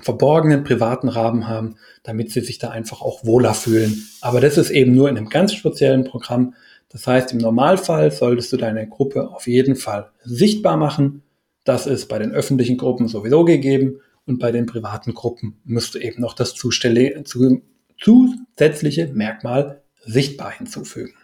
verborgenen 0.00 0.64
privaten 0.64 1.08
Rahmen 1.08 1.48
haben, 1.48 1.76
damit 2.02 2.32
sie 2.32 2.40
sich 2.40 2.58
da 2.58 2.70
einfach 2.70 3.02
auch 3.02 3.24
wohler 3.24 3.54
fühlen. 3.54 4.04
Aber 4.20 4.40
das 4.40 4.56
ist 4.56 4.70
eben 4.70 4.94
nur 4.94 5.08
in 5.08 5.16
einem 5.16 5.28
ganz 5.28 5.54
speziellen 5.54 6.04
Programm. 6.04 6.54
Das 6.88 7.06
heißt, 7.06 7.32
im 7.32 7.38
Normalfall 7.38 8.10
solltest 8.10 8.52
du 8.52 8.56
deine 8.56 8.88
Gruppe 8.88 9.30
auf 9.30 9.46
jeden 9.46 9.76
Fall 9.76 10.10
sichtbar 10.24 10.76
machen. 10.76 11.22
Das 11.64 11.86
ist 11.86 12.08
bei 12.08 12.18
den 12.18 12.32
öffentlichen 12.32 12.78
Gruppen 12.78 13.08
sowieso 13.08 13.44
gegeben 13.44 14.00
und 14.24 14.38
bei 14.38 14.52
den 14.52 14.66
privaten 14.66 15.14
Gruppen 15.14 15.60
musst 15.64 15.94
du 15.94 15.98
eben 15.98 16.20
noch 16.20 16.34
das 16.34 16.54
zusätzliche 16.54 19.08
Merkmal 19.08 19.82
sichtbar 20.04 20.52
hinzufügen. 20.52 21.14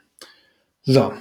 So, 0.83 1.13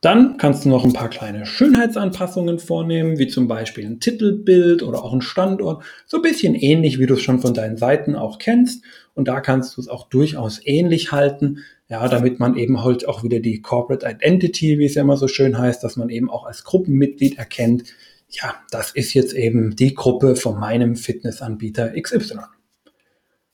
dann 0.00 0.36
kannst 0.36 0.64
du 0.64 0.68
noch 0.68 0.84
ein 0.84 0.92
paar 0.92 1.10
kleine 1.10 1.44
Schönheitsanpassungen 1.44 2.60
vornehmen, 2.60 3.18
wie 3.18 3.26
zum 3.26 3.48
Beispiel 3.48 3.84
ein 3.84 3.98
Titelbild 3.98 4.82
oder 4.82 5.02
auch 5.02 5.12
ein 5.12 5.22
Standort. 5.22 5.82
So 6.06 6.18
ein 6.18 6.22
bisschen 6.22 6.54
ähnlich, 6.54 7.00
wie 7.00 7.06
du 7.06 7.14
es 7.14 7.22
schon 7.22 7.40
von 7.40 7.52
deinen 7.52 7.76
Seiten 7.76 8.14
auch 8.14 8.38
kennst. 8.38 8.84
Und 9.14 9.26
da 9.26 9.40
kannst 9.40 9.76
du 9.76 9.80
es 9.80 9.88
auch 9.88 10.08
durchaus 10.08 10.60
ähnlich 10.64 11.10
halten, 11.10 11.64
ja, 11.88 12.06
damit 12.06 12.38
man 12.38 12.56
eben 12.56 12.84
halt 12.84 13.08
auch 13.08 13.24
wieder 13.24 13.40
die 13.40 13.60
Corporate 13.60 14.06
Identity, 14.08 14.78
wie 14.78 14.84
es 14.84 14.94
ja 14.94 15.02
immer 15.02 15.16
so 15.16 15.26
schön 15.26 15.58
heißt, 15.58 15.82
dass 15.82 15.96
man 15.96 16.10
eben 16.10 16.30
auch 16.30 16.44
als 16.44 16.62
Gruppenmitglied 16.62 17.38
erkennt, 17.38 17.84
ja, 18.30 18.54
das 18.70 18.90
ist 18.90 19.14
jetzt 19.14 19.32
eben 19.32 19.74
die 19.74 19.94
Gruppe 19.94 20.36
von 20.36 20.60
meinem 20.60 20.96
Fitnessanbieter 20.96 22.00
XY. 22.00 22.40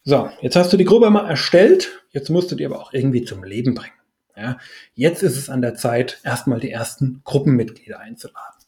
So, 0.03 0.29
jetzt 0.43 0.57
hast 0.57 0.73
du 0.73 0.77
die 0.77 0.85
Gruppe 0.85 1.11
mal 1.11 1.29
erstellt, 1.29 2.03
jetzt 2.11 2.29
musst 2.29 2.51
du 2.51 2.57
die 2.57 2.67
aber 2.67 2.81
auch 2.81 2.93
irgendwie 2.93 3.25
zum 3.25 3.45
Leben 3.45 3.75
bringen. 3.75 3.95
Ja, 4.37 4.59
jetzt 4.95 5.23
ist 5.23 5.37
es 5.37 5.49
an 5.49 5.63
der 5.63 5.75
Zeit, 5.75 6.21
erstmal 6.25 6.61
die 6.61 6.71
ersten 6.71 7.21
Gruppenmitglieder 7.25 8.01
einzuladen. 8.01 8.59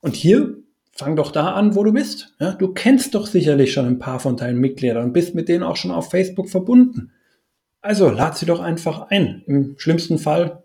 Und 0.00 0.16
hier 0.16 0.56
fang 0.92 1.14
doch 1.14 1.30
da 1.30 1.52
an, 1.52 1.74
wo 1.74 1.84
du 1.84 1.92
bist. 1.92 2.34
Ja, 2.40 2.52
du 2.52 2.72
kennst 2.72 3.14
doch 3.14 3.26
sicherlich 3.26 3.72
schon 3.72 3.86
ein 3.86 3.98
paar 3.98 4.18
von 4.18 4.36
deinen 4.36 4.58
Mitgliedern 4.58 5.04
und 5.04 5.12
bist 5.12 5.34
mit 5.34 5.48
denen 5.48 5.62
auch 5.62 5.76
schon 5.76 5.90
auf 5.90 6.10
Facebook 6.10 6.48
verbunden. 6.48 7.12
Also 7.82 8.10
lad 8.10 8.36
sie 8.36 8.46
doch 8.46 8.60
einfach 8.60 9.10
ein. 9.10 9.42
Im 9.46 9.78
schlimmsten 9.78 10.18
Fall 10.18 10.64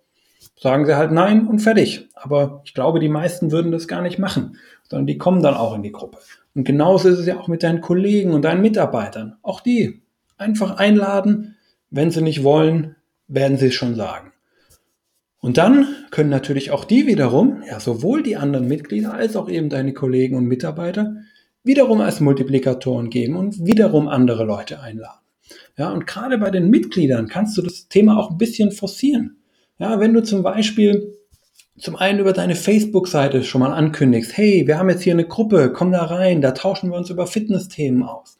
sagen 0.59 0.85
sie 0.85 0.95
halt 0.95 1.11
nein 1.11 1.47
und 1.47 1.59
fertig. 1.59 2.07
Aber 2.15 2.61
ich 2.65 2.73
glaube, 2.73 2.99
die 2.99 3.09
meisten 3.09 3.51
würden 3.51 3.71
das 3.71 3.87
gar 3.87 4.01
nicht 4.01 4.19
machen, 4.19 4.57
sondern 4.89 5.07
die 5.07 5.17
kommen 5.17 5.43
dann 5.43 5.55
auch 5.55 5.75
in 5.75 5.83
die 5.83 5.91
Gruppe. 5.91 6.17
Und 6.55 6.63
genauso 6.63 7.09
ist 7.09 7.19
es 7.19 7.25
ja 7.25 7.39
auch 7.39 7.47
mit 7.47 7.63
deinen 7.63 7.81
Kollegen 7.81 8.31
und 8.31 8.43
deinen 8.43 8.61
Mitarbeitern. 8.61 9.37
Auch 9.41 9.61
die 9.61 10.01
einfach 10.37 10.77
einladen. 10.77 11.55
Wenn 11.89 12.11
sie 12.11 12.21
nicht 12.21 12.43
wollen, 12.43 12.95
werden 13.27 13.57
sie 13.57 13.67
es 13.67 13.73
schon 13.73 13.95
sagen. 13.95 14.30
Und 15.41 15.57
dann 15.57 15.87
können 16.11 16.29
natürlich 16.29 16.71
auch 16.71 16.85
die 16.85 17.07
wiederum, 17.07 17.63
ja, 17.67 17.79
sowohl 17.79 18.21
die 18.21 18.37
anderen 18.37 18.67
Mitglieder 18.67 19.13
als 19.13 19.35
auch 19.35 19.49
eben 19.49 19.69
deine 19.69 19.93
Kollegen 19.93 20.37
und 20.37 20.45
Mitarbeiter, 20.45 21.15
wiederum 21.63 21.99
als 21.99 22.19
Multiplikatoren 22.19 23.09
geben 23.09 23.35
und 23.35 23.65
wiederum 23.65 24.07
andere 24.07 24.45
Leute 24.45 24.79
einladen. 24.79 25.19
Ja, 25.77 25.91
und 25.91 26.05
gerade 26.05 26.37
bei 26.37 26.51
den 26.51 26.69
Mitgliedern 26.69 27.27
kannst 27.27 27.57
du 27.57 27.63
das 27.63 27.87
Thema 27.87 28.17
auch 28.17 28.29
ein 28.29 28.37
bisschen 28.37 28.71
forcieren. 28.71 29.37
Ja, 29.79 29.99
wenn 29.99 30.13
du 30.13 30.21
zum 30.21 30.43
Beispiel 30.43 31.17
zum 31.77 31.95
einen 31.95 32.19
über 32.19 32.33
deine 32.33 32.55
Facebook-Seite 32.55 33.43
schon 33.43 33.61
mal 33.61 33.73
ankündigst, 33.73 34.37
hey, 34.37 34.67
wir 34.67 34.77
haben 34.77 34.89
jetzt 34.89 35.01
hier 35.01 35.13
eine 35.13 35.27
Gruppe, 35.27 35.73
komm 35.73 35.91
da 35.91 36.03
rein, 36.03 36.41
da 36.41 36.51
tauschen 36.51 36.91
wir 36.91 36.97
uns 36.97 37.09
über 37.09 37.25
Fitness-Themen 37.25 38.03
aus. 38.03 38.37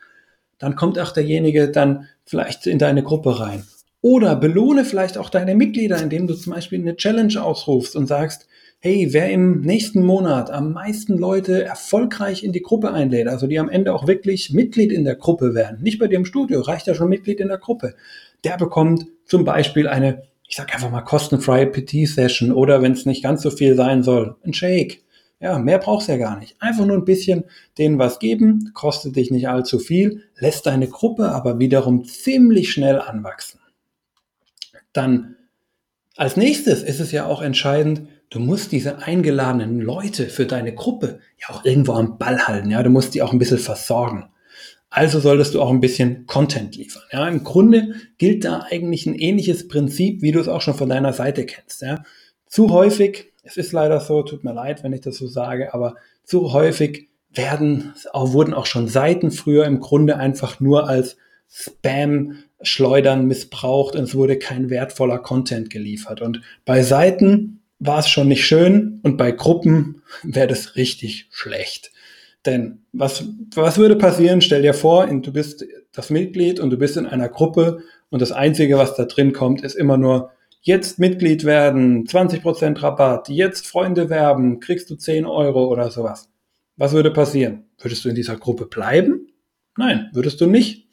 Dann 0.60 0.75
kommt 0.75 1.00
auch 1.00 1.12
derjenige 1.12 1.72
dann 1.72 2.08
vielleicht 2.25 2.67
in 2.67 2.77
deine 2.77 3.01
Gruppe 3.01 3.39
rein. 3.39 3.63
Oder 4.01 4.36
belohne 4.36 4.84
vielleicht 4.84 5.17
auch 5.17 5.29
deine 5.29 5.55
Mitglieder, 5.55 6.01
indem 6.01 6.25
du 6.27 6.34
zum 6.34 6.53
Beispiel 6.53 6.79
eine 6.79 6.96
Challenge 6.96 7.41
ausrufst 7.41 7.96
und 7.96 8.08
sagst, 8.08 8.48
hey, 8.84 9.10
wer 9.12 9.29
im 9.29 9.62
nächsten 9.62 10.03
Monat 10.03 10.50
am 10.50 10.74
meisten 10.74 11.15
Leute 11.15 11.63
erfolgreich 11.63 12.43
in 12.43 12.51
die 12.51 12.63
Gruppe 12.63 12.91
einlädt, 12.91 13.27
also 13.27 13.46
die 13.46 13.60
am 13.60 13.70
Ende 13.70 13.93
auch 13.93 14.08
wirklich 14.08 14.51
Mitglied 14.53 14.91
in 14.91 15.03
der 15.03 15.15
Gruppe 15.15 15.53
werden, 15.53 15.84
nicht 15.84 16.00
bei 16.00 16.08
dir 16.08 16.15
im 16.15 16.25
Studio, 16.25 16.62
reicht 16.62 16.88
ja 16.88 16.96
schon 16.96 17.10
Mitglied 17.10 17.39
in 17.39 17.50
der 17.50 17.60
Gruppe, 17.60 17.93
der 18.43 18.58
bekommt 18.58 19.05
zum 19.25 19.46
Beispiel 19.46 19.88
eine, 19.88 20.24
ich 20.48 20.55
sag 20.55 20.74
einfach 20.74 20.89
mal 20.89 21.01
kostenfreie 21.01 21.67
PT-Session 21.67 22.51
oder 22.51 22.81
wenn 22.81 22.93
es 22.93 23.05
nicht 23.05 23.22
ganz 23.22 23.43
so 23.43 23.51
viel 23.51 23.75
sein 23.75 24.01
soll, 24.01 24.36
ein 24.43 24.53
Shake. 24.53 25.03
Ja, 25.39 25.60
mehr 25.60 25.77
brauchst 25.77 26.08
du 26.08 26.13
ja 26.13 26.17
gar 26.17 26.39
nicht. 26.39 26.55
Einfach 26.60 26.86
nur 26.86 26.98
ein 26.98 27.05
bisschen 27.05 27.46
denen 27.77 28.00
was 28.00 28.17
geben, 28.17 28.72
kostet 28.74 29.15
dich 29.15 29.29
nicht 29.29 29.48
allzu 29.48 29.77
viel, 29.77 30.24
lässt 30.38 30.65
deine 30.65 30.88
Gruppe 30.88 31.29
aber 31.29 31.60
wiederum 31.60 32.03
ziemlich 32.03 32.72
schnell 32.72 33.00
anwachsen. 33.00 33.61
Dann 34.93 35.36
als 36.17 36.38
nächstes 36.38 36.83
ist 36.83 37.00
es 37.00 37.12
ja 37.12 37.25
auch 37.25 37.41
entscheidend, 37.41 38.07
du 38.29 38.39
musst 38.39 38.71
diese 38.71 39.00
eingeladenen 39.00 39.79
Leute 39.79 40.27
für 40.27 40.45
deine 40.45 40.74
Gruppe 40.74 41.19
ja 41.39 41.55
auch 41.55 41.65
irgendwo 41.65 41.93
am 41.93 42.17
Ball 42.17 42.48
halten. 42.48 42.69
Ja, 42.69 42.83
du 42.83 42.89
musst 42.89 43.13
die 43.13 43.21
auch 43.21 43.31
ein 43.31 43.39
bisschen 43.39 43.60
versorgen. 43.60 44.29
Also 44.89 45.21
solltest 45.21 45.53
du 45.53 45.62
auch 45.62 45.69
ein 45.69 45.79
bisschen 45.79 46.25
Content 46.25 46.75
liefern. 46.75 47.03
Ja, 47.12 47.27
im 47.27 47.45
Grunde 47.45 47.95
gilt 48.17 48.43
da 48.43 48.67
eigentlich 48.69 49.05
ein 49.05 49.15
ähnliches 49.15 49.69
Prinzip, 49.69 50.21
wie 50.21 50.33
du 50.33 50.39
es 50.39 50.50
auch 50.50 50.62
schon 50.62 50.74
von 50.74 50.89
deiner 50.89 51.13
Seite 51.13 51.45
kennst. 51.45 51.81
Ja, 51.81 52.03
zu 52.45 52.71
häufig, 52.71 53.31
es 53.43 53.55
ist 53.55 53.71
leider 53.71 54.01
so, 54.01 54.21
tut 54.24 54.43
mir 54.43 54.53
leid, 54.53 54.83
wenn 54.83 54.91
ich 54.91 55.00
das 55.00 55.15
so 55.15 55.27
sage, 55.27 55.74
aber 55.74 55.95
zu 56.25 56.51
häufig 56.51 57.07
werden, 57.33 57.93
auch, 58.12 58.33
wurden 58.33 58.53
auch 58.53 58.65
schon 58.65 58.89
Seiten 58.89 59.31
früher 59.31 59.65
im 59.65 59.79
Grunde 59.79 60.17
einfach 60.17 60.60
nur 60.60 60.89
als 60.89 61.15
Spam 61.48 62.43
Schleudern 62.63 63.25
missbraucht 63.25 63.96
und 63.96 64.03
es 64.03 64.15
wurde 64.15 64.38
kein 64.38 64.70
wertvoller 64.70 65.20
Content 65.20 65.70
geliefert. 65.70 66.22
Und 66.22 66.41
bei 66.65 66.84
Seiten 66.84 67.62
war 67.80 68.00
es 68.00 68.10
schon 68.10 68.27
nicht 68.27 68.46
schön 68.46 69.00
und 69.03 69.18
bei 69.18 69.32
Gruppen 69.32 70.03
wäre 70.24 70.48
das 70.48 70.75
richtig 70.75 71.27
schlecht. 71.32 71.91
Denn 72.46 72.80
was, 72.91 73.25
was 73.53 73.77
würde 73.77 73.96
passieren? 73.96 74.41
Stell 74.41 74.62
dir 74.62 74.74
vor, 74.74 75.08
du 75.08 75.34
bist 75.34 75.65
das 75.91 76.10
Mitglied 76.10 76.60
und 76.60 76.70
du 76.70 76.77
bist 76.77 76.98
in 76.98 77.06
einer 77.06 77.30
Gruppe 77.30 77.84
und 78.10 78.22
das 78.22 78.32
Einzige, 78.32 78.77
was 78.77 78.96
da 78.96 79.06
drin 79.06 79.34
kommt, 79.34 79.62
ist 79.63 79.75
immer 79.75 79.98
nur, 79.98 80.32
jetzt 80.62 81.00
Mitglied 81.00 81.44
werden, 81.44 82.06
20% 82.06 82.82
Rabatt, 82.82 83.30
jetzt 83.30 83.68
Freunde 83.68 84.10
werben, 84.10 84.60
kriegst 84.60 84.89
du 84.89 84.96
10 84.96 85.25
Euro 85.25 85.68
oder 85.68 85.89
sowas. 85.91 86.30
Was 86.77 86.94
würde 86.94 87.12
passieren? 87.12 87.65
Würdest 87.80 88.06
du 88.06 88.10
in 88.10 88.15
dieser 88.15 88.38
Gruppe 88.38 88.65
bleiben? 88.65 89.27
Nein, 89.77 90.10
würdest 90.13 90.41
du 90.41 90.48
nicht. 90.48 90.88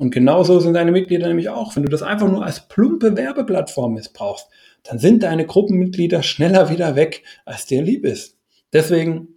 Und 0.00 0.12
genauso 0.12 0.60
sind 0.60 0.72
deine 0.72 0.92
Mitglieder 0.92 1.28
nämlich 1.28 1.50
auch. 1.50 1.76
Wenn 1.76 1.82
du 1.82 1.90
das 1.90 2.00
einfach 2.00 2.26
nur 2.26 2.42
als 2.42 2.68
plumpe 2.68 3.18
Werbeplattform 3.18 3.92
missbrauchst, 3.92 4.48
dann 4.82 4.98
sind 4.98 5.22
deine 5.22 5.44
Gruppenmitglieder 5.44 6.22
schneller 6.22 6.70
wieder 6.70 6.96
weg, 6.96 7.22
als 7.44 7.66
dir 7.66 7.82
lieb 7.82 8.06
ist. 8.06 8.38
Deswegen 8.72 9.28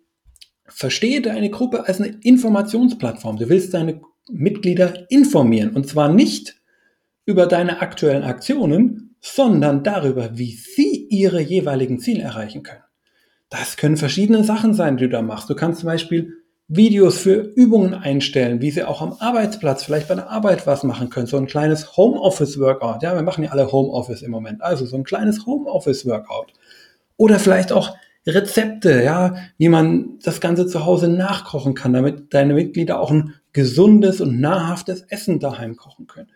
verstehe 0.65 1.21
deine 1.21 1.49
Gruppe 1.49 1.85
als 1.85 1.99
eine 1.99 2.17
Informationsplattform. 2.21 3.35
Du 3.35 3.49
willst 3.49 3.73
deine 3.73 3.99
Mitglieder 4.29 5.05
informieren. 5.11 5.71
Und 5.71 5.85
zwar 5.89 6.07
nicht 6.07 6.61
über 7.25 7.45
deine 7.45 7.81
aktuellen 7.81 8.23
Aktionen, 8.23 9.17
sondern 9.19 9.83
darüber, 9.83 10.37
wie 10.37 10.53
sie 10.53 11.07
ihre 11.09 11.41
jeweiligen 11.41 11.99
Ziele 11.99 12.23
erreichen 12.23 12.63
können. 12.63 12.83
Das 13.49 13.75
können 13.75 13.97
verschiedene 13.97 14.45
Sachen 14.45 14.73
sein, 14.73 14.95
die 14.95 15.03
du 15.03 15.09
da 15.09 15.21
machst. 15.21 15.49
Du 15.49 15.55
kannst 15.55 15.81
zum 15.81 15.87
Beispiel 15.87 16.42
Videos 16.67 17.17
für 17.17 17.35
Übungen 17.35 17.93
einstellen, 17.93 18.61
wie 18.61 18.71
sie 18.71 18.83
auch 18.83 19.01
am 19.01 19.13
Arbeitsplatz, 19.19 19.83
vielleicht 19.83 20.07
bei 20.07 20.15
der 20.15 20.29
Arbeit 20.29 20.65
was 20.65 20.83
machen 20.83 21.09
können. 21.09 21.27
So 21.27 21.37
ein 21.37 21.45
kleines 21.45 21.97
Homeoffice-Workout. 21.97 23.03
Ja, 23.03 23.15
wir 23.15 23.21
machen 23.21 23.43
ja 23.43 23.51
alle 23.51 23.71
Homeoffice 23.71 24.21
im 24.21 24.31
Moment. 24.31 24.61
Also 24.61 24.85
so 24.85 24.95
ein 24.95 25.03
kleines 25.03 25.45
Homeoffice-Workout. 25.45 26.53
Oder 27.17 27.39
vielleicht 27.39 27.71
auch 27.71 27.95
Rezepte, 28.25 29.03
ja, 29.03 29.35
wie 29.57 29.67
man 29.69 30.19
das 30.23 30.39
Ganze 30.39 30.65
zu 30.65 30.85
Hause 30.85 31.09
nachkochen 31.09 31.73
kann, 31.73 31.93
damit 31.93 32.33
deine 32.33 32.53
Mitglieder 32.53 32.99
auch 32.99 33.11
ein 33.11 33.33
gesundes 33.51 34.21
und 34.21 34.39
nahrhaftes 34.39 35.01
Essen 35.09 35.39
daheim 35.39 35.75
kochen 35.75 36.07
können. 36.07 36.31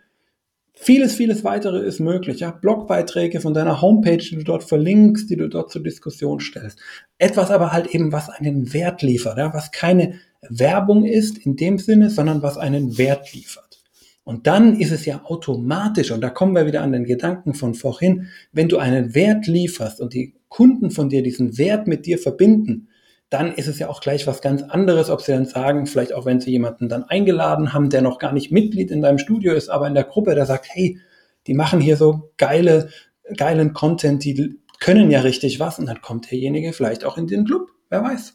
Vieles, 0.80 1.14
vieles 1.14 1.42
weitere 1.42 1.80
ist 1.80 1.98
möglich. 1.98 2.40
Ja? 2.40 2.52
Blogbeiträge 2.52 3.40
von 3.40 3.52
deiner 3.52 3.82
Homepage, 3.82 4.18
die 4.18 4.36
du 4.36 4.44
dort 4.44 4.62
verlinkst, 4.62 5.28
die 5.28 5.36
du 5.36 5.48
dort 5.48 5.70
zur 5.70 5.82
Diskussion 5.82 6.38
stellst. 6.38 6.78
Etwas 7.18 7.50
aber 7.50 7.72
halt 7.72 7.88
eben, 7.94 8.12
was 8.12 8.30
einen 8.30 8.72
Wert 8.72 9.02
liefert, 9.02 9.38
ja? 9.38 9.52
was 9.52 9.72
keine 9.72 10.14
Werbung 10.48 11.04
ist 11.04 11.38
in 11.38 11.56
dem 11.56 11.78
Sinne, 11.78 12.10
sondern 12.10 12.42
was 12.42 12.58
einen 12.58 12.96
Wert 12.96 13.34
liefert. 13.34 13.82
Und 14.22 14.46
dann 14.46 14.78
ist 14.78 14.92
es 14.92 15.04
ja 15.04 15.22
automatisch, 15.24 16.10
und 16.12 16.20
da 16.20 16.30
kommen 16.30 16.54
wir 16.54 16.66
wieder 16.66 16.82
an 16.82 16.92
den 16.92 17.04
Gedanken 17.04 17.54
von 17.54 17.74
vorhin, 17.74 18.28
wenn 18.52 18.68
du 18.68 18.78
einen 18.78 19.14
Wert 19.14 19.46
lieferst 19.46 20.00
und 20.00 20.14
die 20.14 20.34
Kunden 20.48 20.90
von 20.90 21.08
dir 21.08 21.22
diesen 21.22 21.58
Wert 21.58 21.86
mit 21.86 22.06
dir 22.06 22.18
verbinden, 22.18 22.88
dann 23.30 23.52
ist 23.54 23.68
es 23.68 23.78
ja 23.78 23.88
auch 23.88 24.00
gleich 24.00 24.26
was 24.26 24.40
ganz 24.40 24.62
anderes, 24.62 25.10
ob 25.10 25.20
sie 25.20 25.32
dann 25.32 25.44
sagen, 25.44 25.86
vielleicht 25.86 26.14
auch 26.14 26.24
wenn 26.24 26.40
sie 26.40 26.50
jemanden 26.50 26.88
dann 26.88 27.04
eingeladen 27.04 27.72
haben, 27.72 27.90
der 27.90 28.00
noch 28.00 28.18
gar 28.18 28.32
nicht 28.32 28.50
Mitglied 28.50 28.90
in 28.90 29.02
deinem 29.02 29.18
Studio 29.18 29.52
ist, 29.52 29.68
aber 29.68 29.86
in 29.86 29.94
der 29.94 30.04
Gruppe, 30.04 30.34
der 30.34 30.46
sagt, 30.46 30.66
hey, 30.70 30.98
die 31.46 31.54
machen 31.54 31.80
hier 31.80 31.96
so 31.96 32.30
geile, 32.38 32.88
geilen 33.36 33.74
Content, 33.74 34.24
die 34.24 34.58
können 34.80 35.10
ja 35.10 35.20
richtig 35.20 35.60
was 35.60 35.78
und 35.78 35.86
dann 35.86 36.00
kommt 36.00 36.30
derjenige 36.30 36.72
vielleicht 36.72 37.04
auch 37.04 37.18
in 37.18 37.26
den 37.26 37.44
Club, 37.44 37.70
wer 37.90 38.02
weiß. 38.02 38.34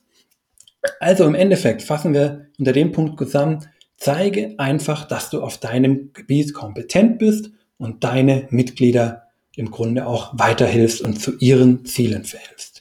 Also 1.00 1.26
im 1.26 1.36
Endeffekt 1.36 1.82
fassen 1.82 2.14
wir 2.14 2.48
unter 2.60 2.74
dem 2.74 2.92
Punkt 2.92 3.18
zusammen, 3.18 3.66
zeige 3.98 4.56
einfach, 4.58 5.08
dass 5.08 5.30
du 5.30 5.42
auf 5.42 5.58
deinem 5.58 6.12
Gebiet 6.14 6.54
kompetent 6.54 7.20
bist 7.20 7.52
und 7.78 8.04
deine 8.04 8.48
Mitglieder 8.50 9.24
im 9.56 9.72
Grunde 9.72 10.06
auch 10.08 10.38
weiterhilfst 10.38 11.02
und 11.02 11.22
zu 11.22 11.38
ihren 11.38 11.86
Zielen 11.86 12.26
verhilfst. 12.26 12.73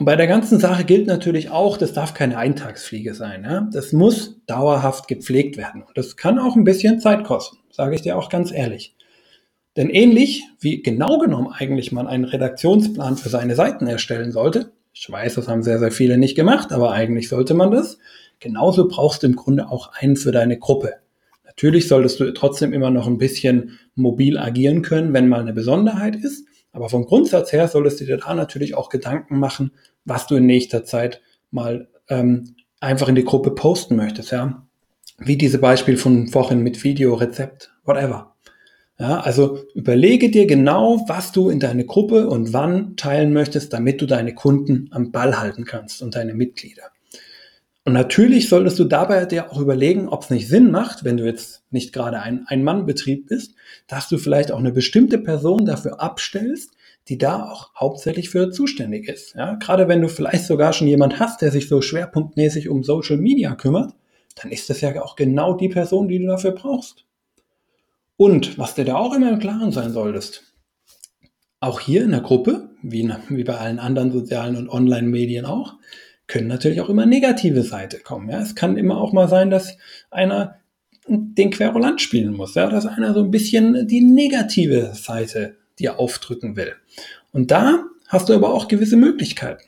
Und 0.00 0.06
bei 0.06 0.16
der 0.16 0.26
ganzen 0.26 0.58
Sache 0.58 0.84
gilt 0.84 1.06
natürlich 1.06 1.50
auch, 1.50 1.76
das 1.76 1.92
darf 1.92 2.14
keine 2.14 2.38
Eintagsfliege 2.38 3.12
sein. 3.12 3.44
Ja? 3.44 3.68
Das 3.70 3.92
muss 3.92 4.40
dauerhaft 4.46 5.08
gepflegt 5.08 5.58
werden. 5.58 5.82
Und 5.82 5.98
das 5.98 6.16
kann 6.16 6.38
auch 6.38 6.56
ein 6.56 6.64
bisschen 6.64 7.00
Zeit 7.00 7.22
kosten, 7.22 7.58
sage 7.70 7.96
ich 7.96 8.00
dir 8.00 8.16
auch 8.16 8.30
ganz 8.30 8.50
ehrlich. 8.50 8.96
Denn 9.76 9.90
ähnlich 9.90 10.42
wie 10.58 10.80
genau 10.80 11.18
genommen 11.18 11.52
eigentlich 11.52 11.92
man 11.92 12.06
einen 12.06 12.24
Redaktionsplan 12.24 13.18
für 13.18 13.28
seine 13.28 13.54
Seiten 13.54 13.86
erstellen 13.86 14.32
sollte, 14.32 14.72
ich 14.94 15.10
weiß, 15.10 15.34
das 15.34 15.48
haben 15.48 15.62
sehr, 15.62 15.78
sehr 15.78 15.92
viele 15.92 16.16
nicht 16.16 16.34
gemacht, 16.34 16.72
aber 16.72 16.92
eigentlich 16.92 17.28
sollte 17.28 17.52
man 17.52 17.70
das, 17.70 17.98
genauso 18.38 18.88
brauchst 18.88 19.22
du 19.22 19.26
im 19.26 19.36
Grunde 19.36 19.68
auch 19.68 19.92
einen 19.92 20.16
für 20.16 20.32
deine 20.32 20.58
Gruppe. 20.58 20.94
Natürlich 21.44 21.88
solltest 21.88 22.20
du 22.20 22.32
trotzdem 22.32 22.72
immer 22.72 22.90
noch 22.90 23.06
ein 23.06 23.18
bisschen 23.18 23.78
mobil 23.94 24.38
agieren 24.38 24.80
können, 24.80 25.12
wenn 25.12 25.28
mal 25.28 25.40
eine 25.40 25.52
Besonderheit 25.52 26.16
ist. 26.16 26.46
Aber 26.72 26.88
vom 26.88 27.04
Grundsatz 27.04 27.52
her 27.52 27.68
solltest 27.68 28.00
du 28.00 28.04
dir 28.04 28.18
da 28.18 28.34
natürlich 28.34 28.74
auch 28.74 28.88
Gedanken 28.88 29.38
machen, 29.38 29.72
was 30.04 30.26
du 30.26 30.36
in 30.36 30.46
nächster 30.46 30.84
Zeit 30.84 31.20
mal 31.50 31.88
ähm, 32.08 32.54
einfach 32.80 33.08
in 33.08 33.14
die 33.14 33.24
Gruppe 33.24 33.50
posten 33.52 33.96
möchtest, 33.96 34.32
ja. 34.32 34.66
Wie 35.18 35.36
diese 35.36 35.58
Beispiel 35.58 35.98
von 35.98 36.28
vorhin 36.28 36.60
mit 36.60 36.82
Video, 36.82 37.14
Rezept, 37.14 37.72
whatever. 37.84 38.34
Ja, 38.98 39.20
also 39.20 39.58
überlege 39.74 40.30
dir 40.30 40.46
genau, 40.46 41.04
was 41.08 41.32
du 41.32 41.48
in 41.48 41.58
deine 41.58 41.86
Gruppe 41.86 42.28
und 42.28 42.52
wann 42.52 42.96
teilen 42.96 43.32
möchtest, 43.32 43.72
damit 43.72 44.00
du 44.00 44.06
deine 44.06 44.34
Kunden 44.34 44.88
am 44.92 45.10
Ball 45.10 45.40
halten 45.40 45.64
kannst 45.64 46.02
und 46.02 46.14
deine 46.14 46.34
Mitglieder. 46.34 46.84
Und 47.90 47.94
natürlich 47.94 48.48
solltest 48.48 48.78
du 48.78 48.84
dabei 48.84 49.24
dir 49.24 49.50
auch 49.50 49.58
überlegen, 49.58 50.08
ob 50.08 50.22
es 50.22 50.30
nicht 50.30 50.46
Sinn 50.46 50.70
macht, 50.70 51.02
wenn 51.02 51.16
du 51.16 51.24
jetzt 51.24 51.64
nicht 51.72 51.92
gerade 51.92 52.20
ein 52.20 52.46
Ein-Mann-Betrieb 52.46 53.26
bist, 53.26 53.56
dass 53.88 54.08
du 54.08 54.16
vielleicht 54.16 54.52
auch 54.52 54.60
eine 54.60 54.70
bestimmte 54.70 55.18
Person 55.18 55.66
dafür 55.66 56.00
abstellst, 56.00 56.76
die 57.08 57.18
da 57.18 57.50
auch 57.50 57.74
hauptsächlich 57.74 58.30
für 58.30 58.52
zuständig 58.52 59.08
ist. 59.08 59.34
Ja, 59.34 59.54
gerade 59.54 59.88
wenn 59.88 60.00
du 60.00 60.08
vielleicht 60.08 60.44
sogar 60.44 60.72
schon 60.72 60.86
jemand 60.86 61.18
hast, 61.18 61.42
der 61.42 61.50
sich 61.50 61.66
so 61.66 61.82
schwerpunktmäßig 61.82 62.68
um 62.68 62.84
Social 62.84 63.16
Media 63.16 63.56
kümmert, 63.56 63.92
dann 64.40 64.52
ist 64.52 64.70
das 64.70 64.82
ja 64.82 65.02
auch 65.02 65.16
genau 65.16 65.54
die 65.54 65.68
Person, 65.68 66.06
die 66.06 66.20
du 66.20 66.28
dafür 66.28 66.52
brauchst. 66.52 67.06
Und 68.16 68.56
was 68.56 68.76
dir 68.76 68.84
da 68.84 68.94
auch 68.94 69.16
immer 69.16 69.32
im 69.32 69.40
Klaren 69.40 69.72
sein 69.72 69.90
solltest, 69.90 70.44
auch 71.58 71.80
hier 71.80 72.04
in 72.04 72.12
der 72.12 72.20
Gruppe, 72.20 72.70
wie, 72.84 73.12
wie 73.30 73.42
bei 73.42 73.58
allen 73.58 73.80
anderen 73.80 74.12
sozialen 74.12 74.54
und 74.54 74.68
Online-Medien 74.68 75.44
auch, 75.44 75.74
können 76.30 76.46
natürlich 76.46 76.80
auch 76.80 76.88
immer 76.88 77.06
negative 77.06 77.62
Seite 77.62 77.98
kommen. 77.98 78.30
Ja, 78.30 78.40
es 78.40 78.54
kann 78.54 78.76
immer 78.76 78.98
auch 78.98 79.12
mal 79.12 79.28
sein, 79.28 79.50
dass 79.50 79.76
einer 80.10 80.54
den 81.08 81.50
Querulant 81.50 82.00
spielen 82.00 82.32
muss, 82.34 82.54
ja, 82.54 82.68
dass 82.68 82.86
einer 82.86 83.14
so 83.14 83.20
ein 83.20 83.32
bisschen 83.32 83.88
die 83.88 84.00
negative 84.00 84.92
Seite 84.94 85.56
dir 85.80 85.98
aufdrücken 85.98 86.54
will. 86.54 86.74
Und 87.32 87.50
da 87.50 87.84
hast 88.06 88.28
du 88.28 88.34
aber 88.34 88.54
auch 88.54 88.68
gewisse 88.68 88.96
Möglichkeiten. 88.96 89.64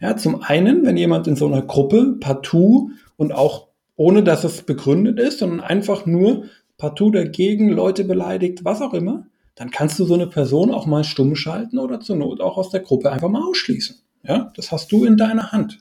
Ja, 0.00 0.16
zum 0.16 0.42
einen, 0.42 0.84
wenn 0.84 0.98
jemand 0.98 1.26
in 1.28 1.36
so 1.36 1.46
einer 1.46 1.62
Gruppe 1.62 2.16
partout 2.20 2.90
und 3.16 3.32
auch 3.32 3.68
ohne 3.96 4.22
dass 4.22 4.44
es 4.44 4.62
begründet 4.62 5.18
ist, 5.18 5.38
sondern 5.38 5.60
einfach 5.60 6.04
nur 6.04 6.44
partout 6.76 7.12
dagegen 7.12 7.70
Leute 7.70 8.04
beleidigt, 8.04 8.64
was 8.64 8.82
auch 8.82 8.92
immer, 8.92 9.26
dann 9.54 9.70
kannst 9.70 9.98
du 9.98 10.04
so 10.04 10.14
eine 10.14 10.26
Person 10.26 10.72
auch 10.72 10.86
mal 10.86 11.04
stumm 11.04 11.36
schalten 11.36 11.78
oder 11.78 12.00
zur 12.00 12.16
Not 12.16 12.40
auch 12.40 12.58
aus 12.58 12.68
der 12.68 12.80
Gruppe 12.80 13.12
einfach 13.12 13.28
mal 13.30 13.42
ausschließen. 13.42 13.96
Ja, 14.24 14.52
das 14.56 14.72
hast 14.72 14.92
du 14.92 15.04
in 15.04 15.16
deiner 15.16 15.52
Hand. 15.52 15.78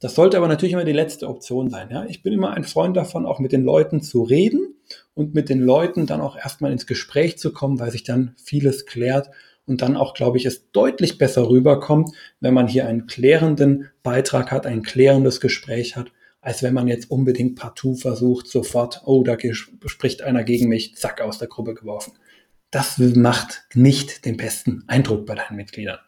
Das 0.00 0.14
sollte 0.14 0.38
aber 0.38 0.48
natürlich 0.48 0.72
immer 0.72 0.84
die 0.84 0.92
letzte 0.92 1.28
Option 1.28 1.68
sein. 1.68 1.90
Ja, 1.90 2.06
ich 2.06 2.22
bin 2.22 2.32
immer 2.32 2.52
ein 2.52 2.64
Freund 2.64 2.96
davon, 2.96 3.26
auch 3.26 3.38
mit 3.38 3.52
den 3.52 3.62
Leuten 3.62 4.00
zu 4.00 4.22
reden 4.22 4.74
und 5.14 5.34
mit 5.34 5.50
den 5.50 5.60
Leuten 5.60 6.06
dann 6.06 6.22
auch 6.22 6.36
erstmal 6.36 6.72
ins 6.72 6.86
Gespräch 6.86 7.38
zu 7.38 7.52
kommen, 7.52 7.78
weil 7.78 7.90
sich 7.90 8.02
dann 8.02 8.34
vieles 8.42 8.86
klärt 8.86 9.30
und 9.66 9.82
dann 9.82 9.98
auch, 9.98 10.14
glaube 10.14 10.38
ich, 10.38 10.46
es 10.46 10.72
deutlich 10.72 11.18
besser 11.18 11.48
rüberkommt, 11.48 12.10
wenn 12.40 12.54
man 12.54 12.66
hier 12.66 12.86
einen 12.86 13.06
klärenden 13.06 13.90
Beitrag 14.02 14.50
hat, 14.50 14.66
ein 14.66 14.82
klärendes 14.82 15.38
Gespräch 15.38 15.96
hat, 15.96 16.10
als 16.40 16.62
wenn 16.62 16.72
man 16.72 16.88
jetzt 16.88 17.10
unbedingt 17.10 17.56
partout 17.56 17.96
versucht, 17.96 18.48
sofort, 18.48 19.02
oh, 19.04 19.22
da 19.22 19.36
spricht 19.84 20.22
einer 20.22 20.44
gegen 20.44 20.68
mich, 20.68 20.96
zack, 20.96 21.20
aus 21.20 21.38
der 21.38 21.48
Gruppe 21.48 21.74
geworfen. 21.74 22.14
Das 22.70 22.98
macht 22.98 23.64
nicht 23.74 24.24
den 24.24 24.38
besten 24.38 24.84
Eindruck 24.86 25.26
bei 25.26 25.34
deinen 25.34 25.56
Mitgliedern. 25.56 25.98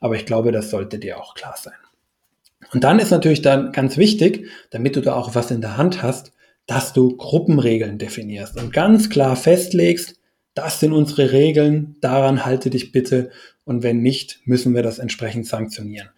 Aber 0.00 0.16
ich 0.16 0.26
glaube, 0.26 0.50
das 0.50 0.70
sollte 0.70 0.98
dir 0.98 1.20
auch 1.20 1.34
klar 1.34 1.54
sein. 1.56 1.74
Und 2.76 2.84
dann 2.84 2.98
ist 2.98 3.10
natürlich 3.10 3.40
dann 3.40 3.72
ganz 3.72 3.96
wichtig, 3.96 4.48
damit 4.68 4.96
du 4.96 5.00
da 5.00 5.14
auch 5.14 5.34
was 5.34 5.50
in 5.50 5.62
der 5.62 5.78
Hand 5.78 6.02
hast, 6.02 6.34
dass 6.66 6.92
du 6.92 7.16
Gruppenregeln 7.16 7.96
definierst 7.96 8.60
und 8.60 8.70
ganz 8.70 9.08
klar 9.08 9.34
festlegst, 9.34 10.20
das 10.52 10.78
sind 10.78 10.92
unsere 10.92 11.32
Regeln, 11.32 11.96
daran 12.02 12.44
halte 12.44 12.68
dich 12.68 12.92
bitte 12.92 13.30
und 13.64 13.82
wenn 13.82 14.02
nicht, 14.02 14.40
müssen 14.44 14.74
wir 14.74 14.82
das 14.82 14.98
entsprechend 14.98 15.46
sanktionieren. 15.46 16.10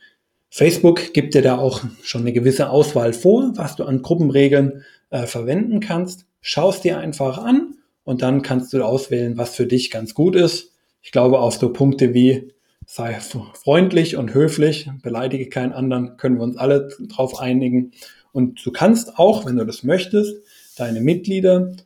Facebook 0.51 1.13
gibt 1.13 1.35
dir 1.35 1.43
da 1.43 1.59
auch 1.59 1.85
schon 2.03 2.23
eine 2.23 2.33
gewisse 2.33 2.71
Auswahl 2.71 3.13
vor, 3.13 3.53
was 3.55 3.77
du 3.77 3.85
an 3.85 4.03
Gruppenregeln 4.03 4.83
äh, 5.11 5.27
verwenden 5.27 5.79
kannst. 5.79 6.27
Schaust 6.41 6.83
dir 6.83 6.99
einfach 6.99 7.39
an 7.39 7.77
und 8.03 8.21
dann 8.23 8.43
kannst 8.43 8.73
du 8.73 8.83
auswählen, 8.83 9.39
was 9.39 9.55
für 9.55 9.67
dich 9.67 9.93
ganz 9.93 10.13
gut 10.13 10.35
ist. 10.35 10.73
Ich 11.03 11.13
glaube, 11.13 11.39
auf 11.39 11.55
so 11.55 11.73
Punkte 11.73 12.15
wie 12.15 12.53
sei 12.91 13.19
freundlich 13.21 14.17
und 14.17 14.33
höflich, 14.33 14.91
beleidige 15.03 15.51
keinen 15.51 15.75
anderen, 15.75 16.17
können 16.17 16.39
wir 16.39 16.43
uns 16.43 16.57
alle 16.57 16.89
darauf 16.99 17.39
einigen. 17.39 17.93
Und 18.33 18.65
du 18.65 18.73
kannst 18.73 19.19
auch, 19.19 19.45
wenn 19.45 19.57
du 19.57 19.67
das 19.67 19.83
möchtest, 19.83 20.43
deine 20.79 21.03
Mitglieder 21.03 21.77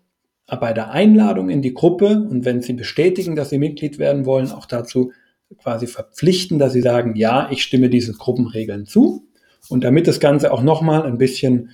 bei 0.46 0.72
der 0.72 0.92
Einladung 0.92 1.50
in 1.50 1.60
die 1.60 1.74
Gruppe 1.74 2.06
und 2.06 2.44
wenn 2.44 2.62
sie 2.62 2.74
bestätigen, 2.74 3.34
dass 3.34 3.50
sie 3.50 3.58
Mitglied 3.58 3.98
werden 3.98 4.26
wollen, 4.26 4.52
auch 4.52 4.66
dazu 4.66 5.10
quasi 5.58 5.88
verpflichten, 5.88 6.60
dass 6.60 6.72
sie 6.72 6.82
sagen, 6.82 7.16
ja, 7.16 7.48
ich 7.50 7.64
stimme 7.64 7.90
diesen 7.90 8.14
Gruppenregeln 8.14 8.86
zu. 8.86 9.26
Und 9.68 9.82
damit 9.82 10.06
das 10.06 10.20
Ganze 10.20 10.52
auch 10.52 10.62
nochmal 10.62 11.02
ein 11.02 11.18
bisschen 11.18 11.70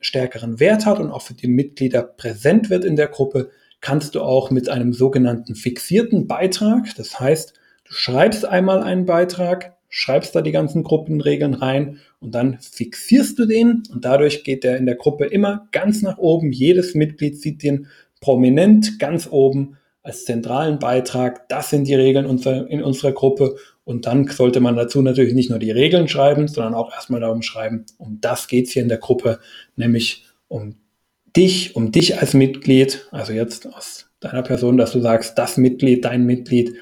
stärkeren 0.00 0.58
Wert 0.58 0.86
hat 0.86 0.98
und 0.98 1.12
auch 1.12 1.22
für 1.22 1.34
die 1.34 1.48
Mitglieder 1.48 2.02
präsent 2.02 2.68
wird 2.68 2.84
in 2.84 2.96
der 2.96 3.08
Gruppe, 3.08 3.50
kannst 3.80 4.16
du 4.16 4.22
auch 4.22 4.50
mit 4.50 4.68
einem 4.68 4.92
sogenannten 4.92 5.54
fixierten 5.54 6.26
Beitrag, 6.26 6.92
das 6.96 7.20
heißt, 7.20 7.55
du 7.88 7.94
schreibst 7.94 8.44
einmal 8.44 8.82
einen 8.82 9.06
Beitrag, 9.06 9.76
schreibst 9.88 10.34
da 10.34 10.42
die 10.42 10.52
ganzen 10.52 10.82
Gruppenregeln 10.82 11.54
rein 11.54 11.98
und 12.20 12.34
dann 12.34 12.58
fixierst 12.60 13.38
du 13.38 13.46
den 13.46 13.82
und 13.92 14.04
dadurch 14.04 14.44
geht 14.44 14.64
der 14.64 14.76
in 14.76 14.86
der 14.86 14.96
Gruppe 14.96 15.26
immer 15.26 15.68
ganz 15.72 16.02
nach 16.02 16.18
oben. 16.18 16.52
Jedes 16.52 16.94
Mitglied 16.94 17.40
sieht 17.40 17.62
den 17.62 17.86
prominent 18.20 18.98
ganz 18.98 19.28
oben 19.30 19.76
als 20.02 20.24
zentralen 20.24 20.78
Beitrag. 20.78 21.48
Das 21.48 21.70
sind 21.70 21.88
die 21.88 21.94
Regeln 21.94 22.26
in 22.26 22.82
unserer 22.82 23.12
Gruppe 23.12 23.56
und 23.84 24.06
dann 24.06 24.26
sollte 24.28 24.60
man 24.60 24.76
dazu 24.76 25.00
natürlich 25.00 25.34
nicht 25.34 25.50
nur 25.50 25.58
die 25.58 25.70
Regeln 25.70 26.08
schreiben, 26.08 26.48
sondern 26.48 26.74
auch 26.74 26.92
erstmal 26.92 27.20
darum 27.20 27.42
schreiben, 27.42 27.86
um 27.98 28.18
das 28.20 28.48
geht 28.48 28.66
es 28.66 28.72
hier 28.72 28.82
in 28.82 28.88
der 28.88 28.98
Gruppe, 28.98 29.38
nämlich 29.76 30.26
um 30.48 30.74
dich, 31.36 31.76
um 31.76 31.92
dich 31.92 32.18
als 32.18 32.34
Mitglied, 32.34 33.06
also 33.12 33.32
jetzt 33.32 33.66
aus 33.66 34.06
deiner 34.20 34.42
Person, 34.42 34.76
dass 34.76 34.92
du 34.92 35.00
sagst, 35.00 35.38
das 35.38 35.56
Mitglied, 35.56 36.04
dein 36.04 36.24
Mitglied, 36.24 36.74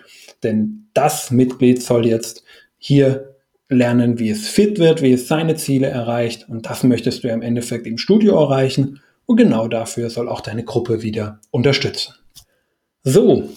denn 0.44 0.88
das 0.94 1.30
Mitglied 1.30 1.82
soll 1.82 2.06
jetzt 2.06 2.44
hier 2.76 3.34
lernen, 3.68 4.18
wie 4.18 4.30
es 4.30 4.46
fit 4.46 4.78
wird, 4.78 5.02
wie 5.02 5.12
es 5.12 5.26
seine 5.26 5.56
Ziele 5.56 5.88
erreicht 5.88 6.48
und 6.48 6.66
das 6.66 6.82
möchtest 6.82 7.24
du 7.24 7.28
ja 7.28 7.34
im 7.34 7.42
Endeffekt 7.42 7.86
im 7.86 7.98
Studio 7.98 8.38
erreichen 8.40 9.00
und 9.26 9.36
genau 9.36 9.68
dafür 9.68 10.10
soll 10.10 10.28
auch 10.28 10.40
deine 10.40 10.64
Gruppe 10.64 11.02
wieder 11.02 11.40
unterstützen. 11.50 12.14
So, 13.02 13.48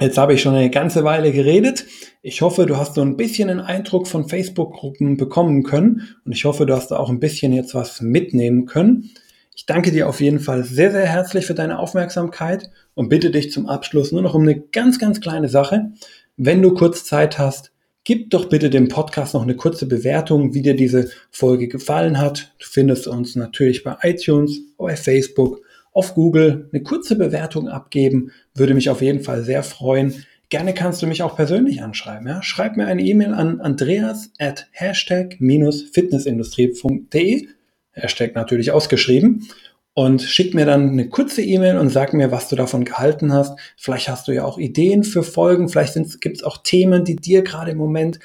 Jetzt 0.00 0.16
habe 0.16 0.32
ich 0.32 0.42
schon 0.42 0.54
eine 0.54 0.70
ganze 0.70 1.02
Weile 1.02 1.32
geredet. 1.32 1.84
Ich 2.22 2.40
hoffe, 2.40 2.66
du 2.66 2.76
hast 2.76 2.94
so 2.94 3.02
ein 3.02 3.16
bisschen 3.16 3.50
einen 3.50 3.60
Eindruck 3.60 4.06
von 4.06 4.28
Facebook-Gruppen 4.28 5.16
bekommen 5.16 5.64
können 5.64 6.16
und 6.24 6.32
ich 6.32 6.44
hoffe, 6.44 6.66
du 6.66 6.76
hast 6.76 6.92
da 6.92 6.98
auch 6.98 7.10
ein 7.10 7.18
bisschen 7.18 7.52
jetzt 7.52 7.74
was 7.74 8.00
mitnehmen 8.00 8.66
können. 8.66 9.10
Ich 9.58 9.66
danke 9.66 9.90
dir 9.90 10.08
auf 10.08 10.20
jeden 10.20 10.38
Fall 10.38 10.62
sehr, 10.62 10.92
sehr 10.92 11.06
herzlich 11.06 11.44
für 11.44 11.54
deine 11.54 11.80
Aufmerksamkeit 11.80 12.70
und 12.94 13.08
bitte 13.08 13.32
dich 13.32 13.50
zum 13.50 13.66
Abschluss 13.66 14.12
nur 14.12 14.22
noch 14.22 14.34
um 14.34 14.42
eine 14.42 14.60
ganz, 14.60 15.00
ganz 15.00 15.20
kleine 15.20 15.48
Sache. 15.48 15.90
Wenn 16.36 16.62
du 16.62 16.74
kurz 16.74 17.04
Zeit 17.04 17.40
hast, 17.40 17.72
gib 18.04 18.30
doch 18.30 18.48
bitte 18.48 18.70
dem 18.70 18.86
Podcast 18.86 19.34
noch 19.34 19.42
eine 19.42 19.56
kurze 19.56 19.86
Bewertung, 19.86 20.54
wie 20.54 20.62
dir 20.62 20.76
diese 20.76 21.10
Folge 21.32 21.66
gefallen 21.66 22.20
hat. 22.20 22.54
Du 22.60 22.66
findest 22.66 23.08
uns 23.08 23.34
natürlich 23.34 23.82
bei 23.82 23.96
iTunes, 24.02 24.60
bei 24.76 24.94
Facebook, 24.94 25.60
auf 25.92 26.14
Google 26.14 26.68
eine 26.72 26.84
kurze 26.84 27.16
Bewertung 27.16 27.66
abgeben. 27.66 28.30
Würde 28.54 28.74
mich 28.74 28.90
auf 28.90 29.02
jeden 29.02 29.22
Fall 29.22 29.42
sehr 29.42 29.64
freuen. 29.64 30.24
Gerne 30.50 30.72
kannst 30.72 31.02
du 31.02 31.08
mich 31.08 31.24
auch 31.24 31.34
persönlich 31.34 31.82
anschreiben. 31.82 32.28
Ja? 32.28 32.44
Schreib 32.44 32.76
mir 32.76 32.86
eine 32.86 33.02
E-Mail 33.02 33.34
an 33.34 33.60
andreas 33.60 34.30
at 34.38 34.68
hashtag-fitnessindustrie.de 34.70 37.57
Hashtag 37.98 38.34
natürlich 38.34 38.70
ausgeschrieben. 38.72 39.48
Und 39.94 40.22
schick 40.22 40.54
mir 40.54 40.64
dann 40.64 40.90
eine 40.90 41.08
kurze 41.08 41.42
E-Mail 41.42 41.76
und 41.76 41.88
sag 41.88 42.14
mir, 42.14 42.30
was 42.30 42.48
du 42.48 42.54
davon 42.54 42.84
gehalten 42.84 43.32
hast. 43.32 43.58
Vielleicht 43.76 44.08
hast 44.08 44.28
du 44.28 44.32
ja 44.32 44.44
auch 44.44 44.56
Ideen 44.56 45.02
für 45.02 45.24
Folgen. 45.24 45.68
Vielleicht 45.68 45.94
gibt 46.20 46.36
es 46.36 46.44
auch 46.44 46.58
Themen, 46.58 47.04
die 47.04 47.16
dir 47.16 47.42
gerade 47.42 47.72
im 47.72 47.78
Moment 47.78 48.20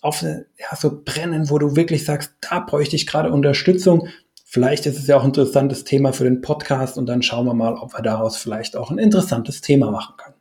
auf 0.00 0.22
ja, 0.22 0.76
so 0.76 1.02
brennen, 1.04 1.50
wo 1.50 1.58
du 1.58 1.76
wirklich 1.76 2.04
sagst, 2.04 2.32
da 2.40 2.60
bräuchte 2.60 2.96
ich 2.96 3.06
gerade 3.06 3.30
Unterstützung. 3.30 4.08
Vielleicht 4.44 4.84
ist 4.86 4.98
es 4.98 5.06
ja 5.06 5.16
auch 5.16 5.22
ein 5.22 5.28
interessantes 5.28 5.84
Thema 5.84 6.12
für 6.12 6.24
den 6.24 6.40
Podcast 6.40 6.98
und 6.98 7.06
dann 7.06 7.22
schauen 7.22 7.46
wir 7.46 7.54
mal, 7.54 7.74
ob 7.74 7.94
wir 7.94 8.02
daraus 8.02 8.36
vielleicht 8.36 8.76
auch 8.76 8.90
ein 8.90 8.98
interessantes 8.98 9.60
Thema 9.60 9.90
machen 9.90 10.14
können. 10.16 10.36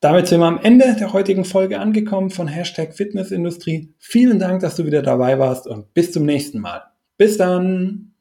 Damit 0.00 0.28
sind 0.28 0.40
wir 0.40 0.46
am 0.46 0.60
Ende 0.62 0.94
der 0.98 1.14
heutigen 1.14 1.46
Folge 1.46 1.78
angekommen 1.78 2.28
von 2.28 2.48
Hashtag 2.48 2.94
Fitnessindustrie. 2.94 3.94
Vielen 3.98 4.38
Dank, 4.38 4.60
dass 4.60 4.76
du 4.76 4.84
wieder 4.84 5.00
dabei 5.00 5.38
warst 5.38 5.66
und 5.66 5.94
bis 5.94 6.12
zum 6.12 6.26
nächsten 6.26 6.60
Mal. 6.60 6.93
Bis 7.20 7.36
dann! 7.38 8.13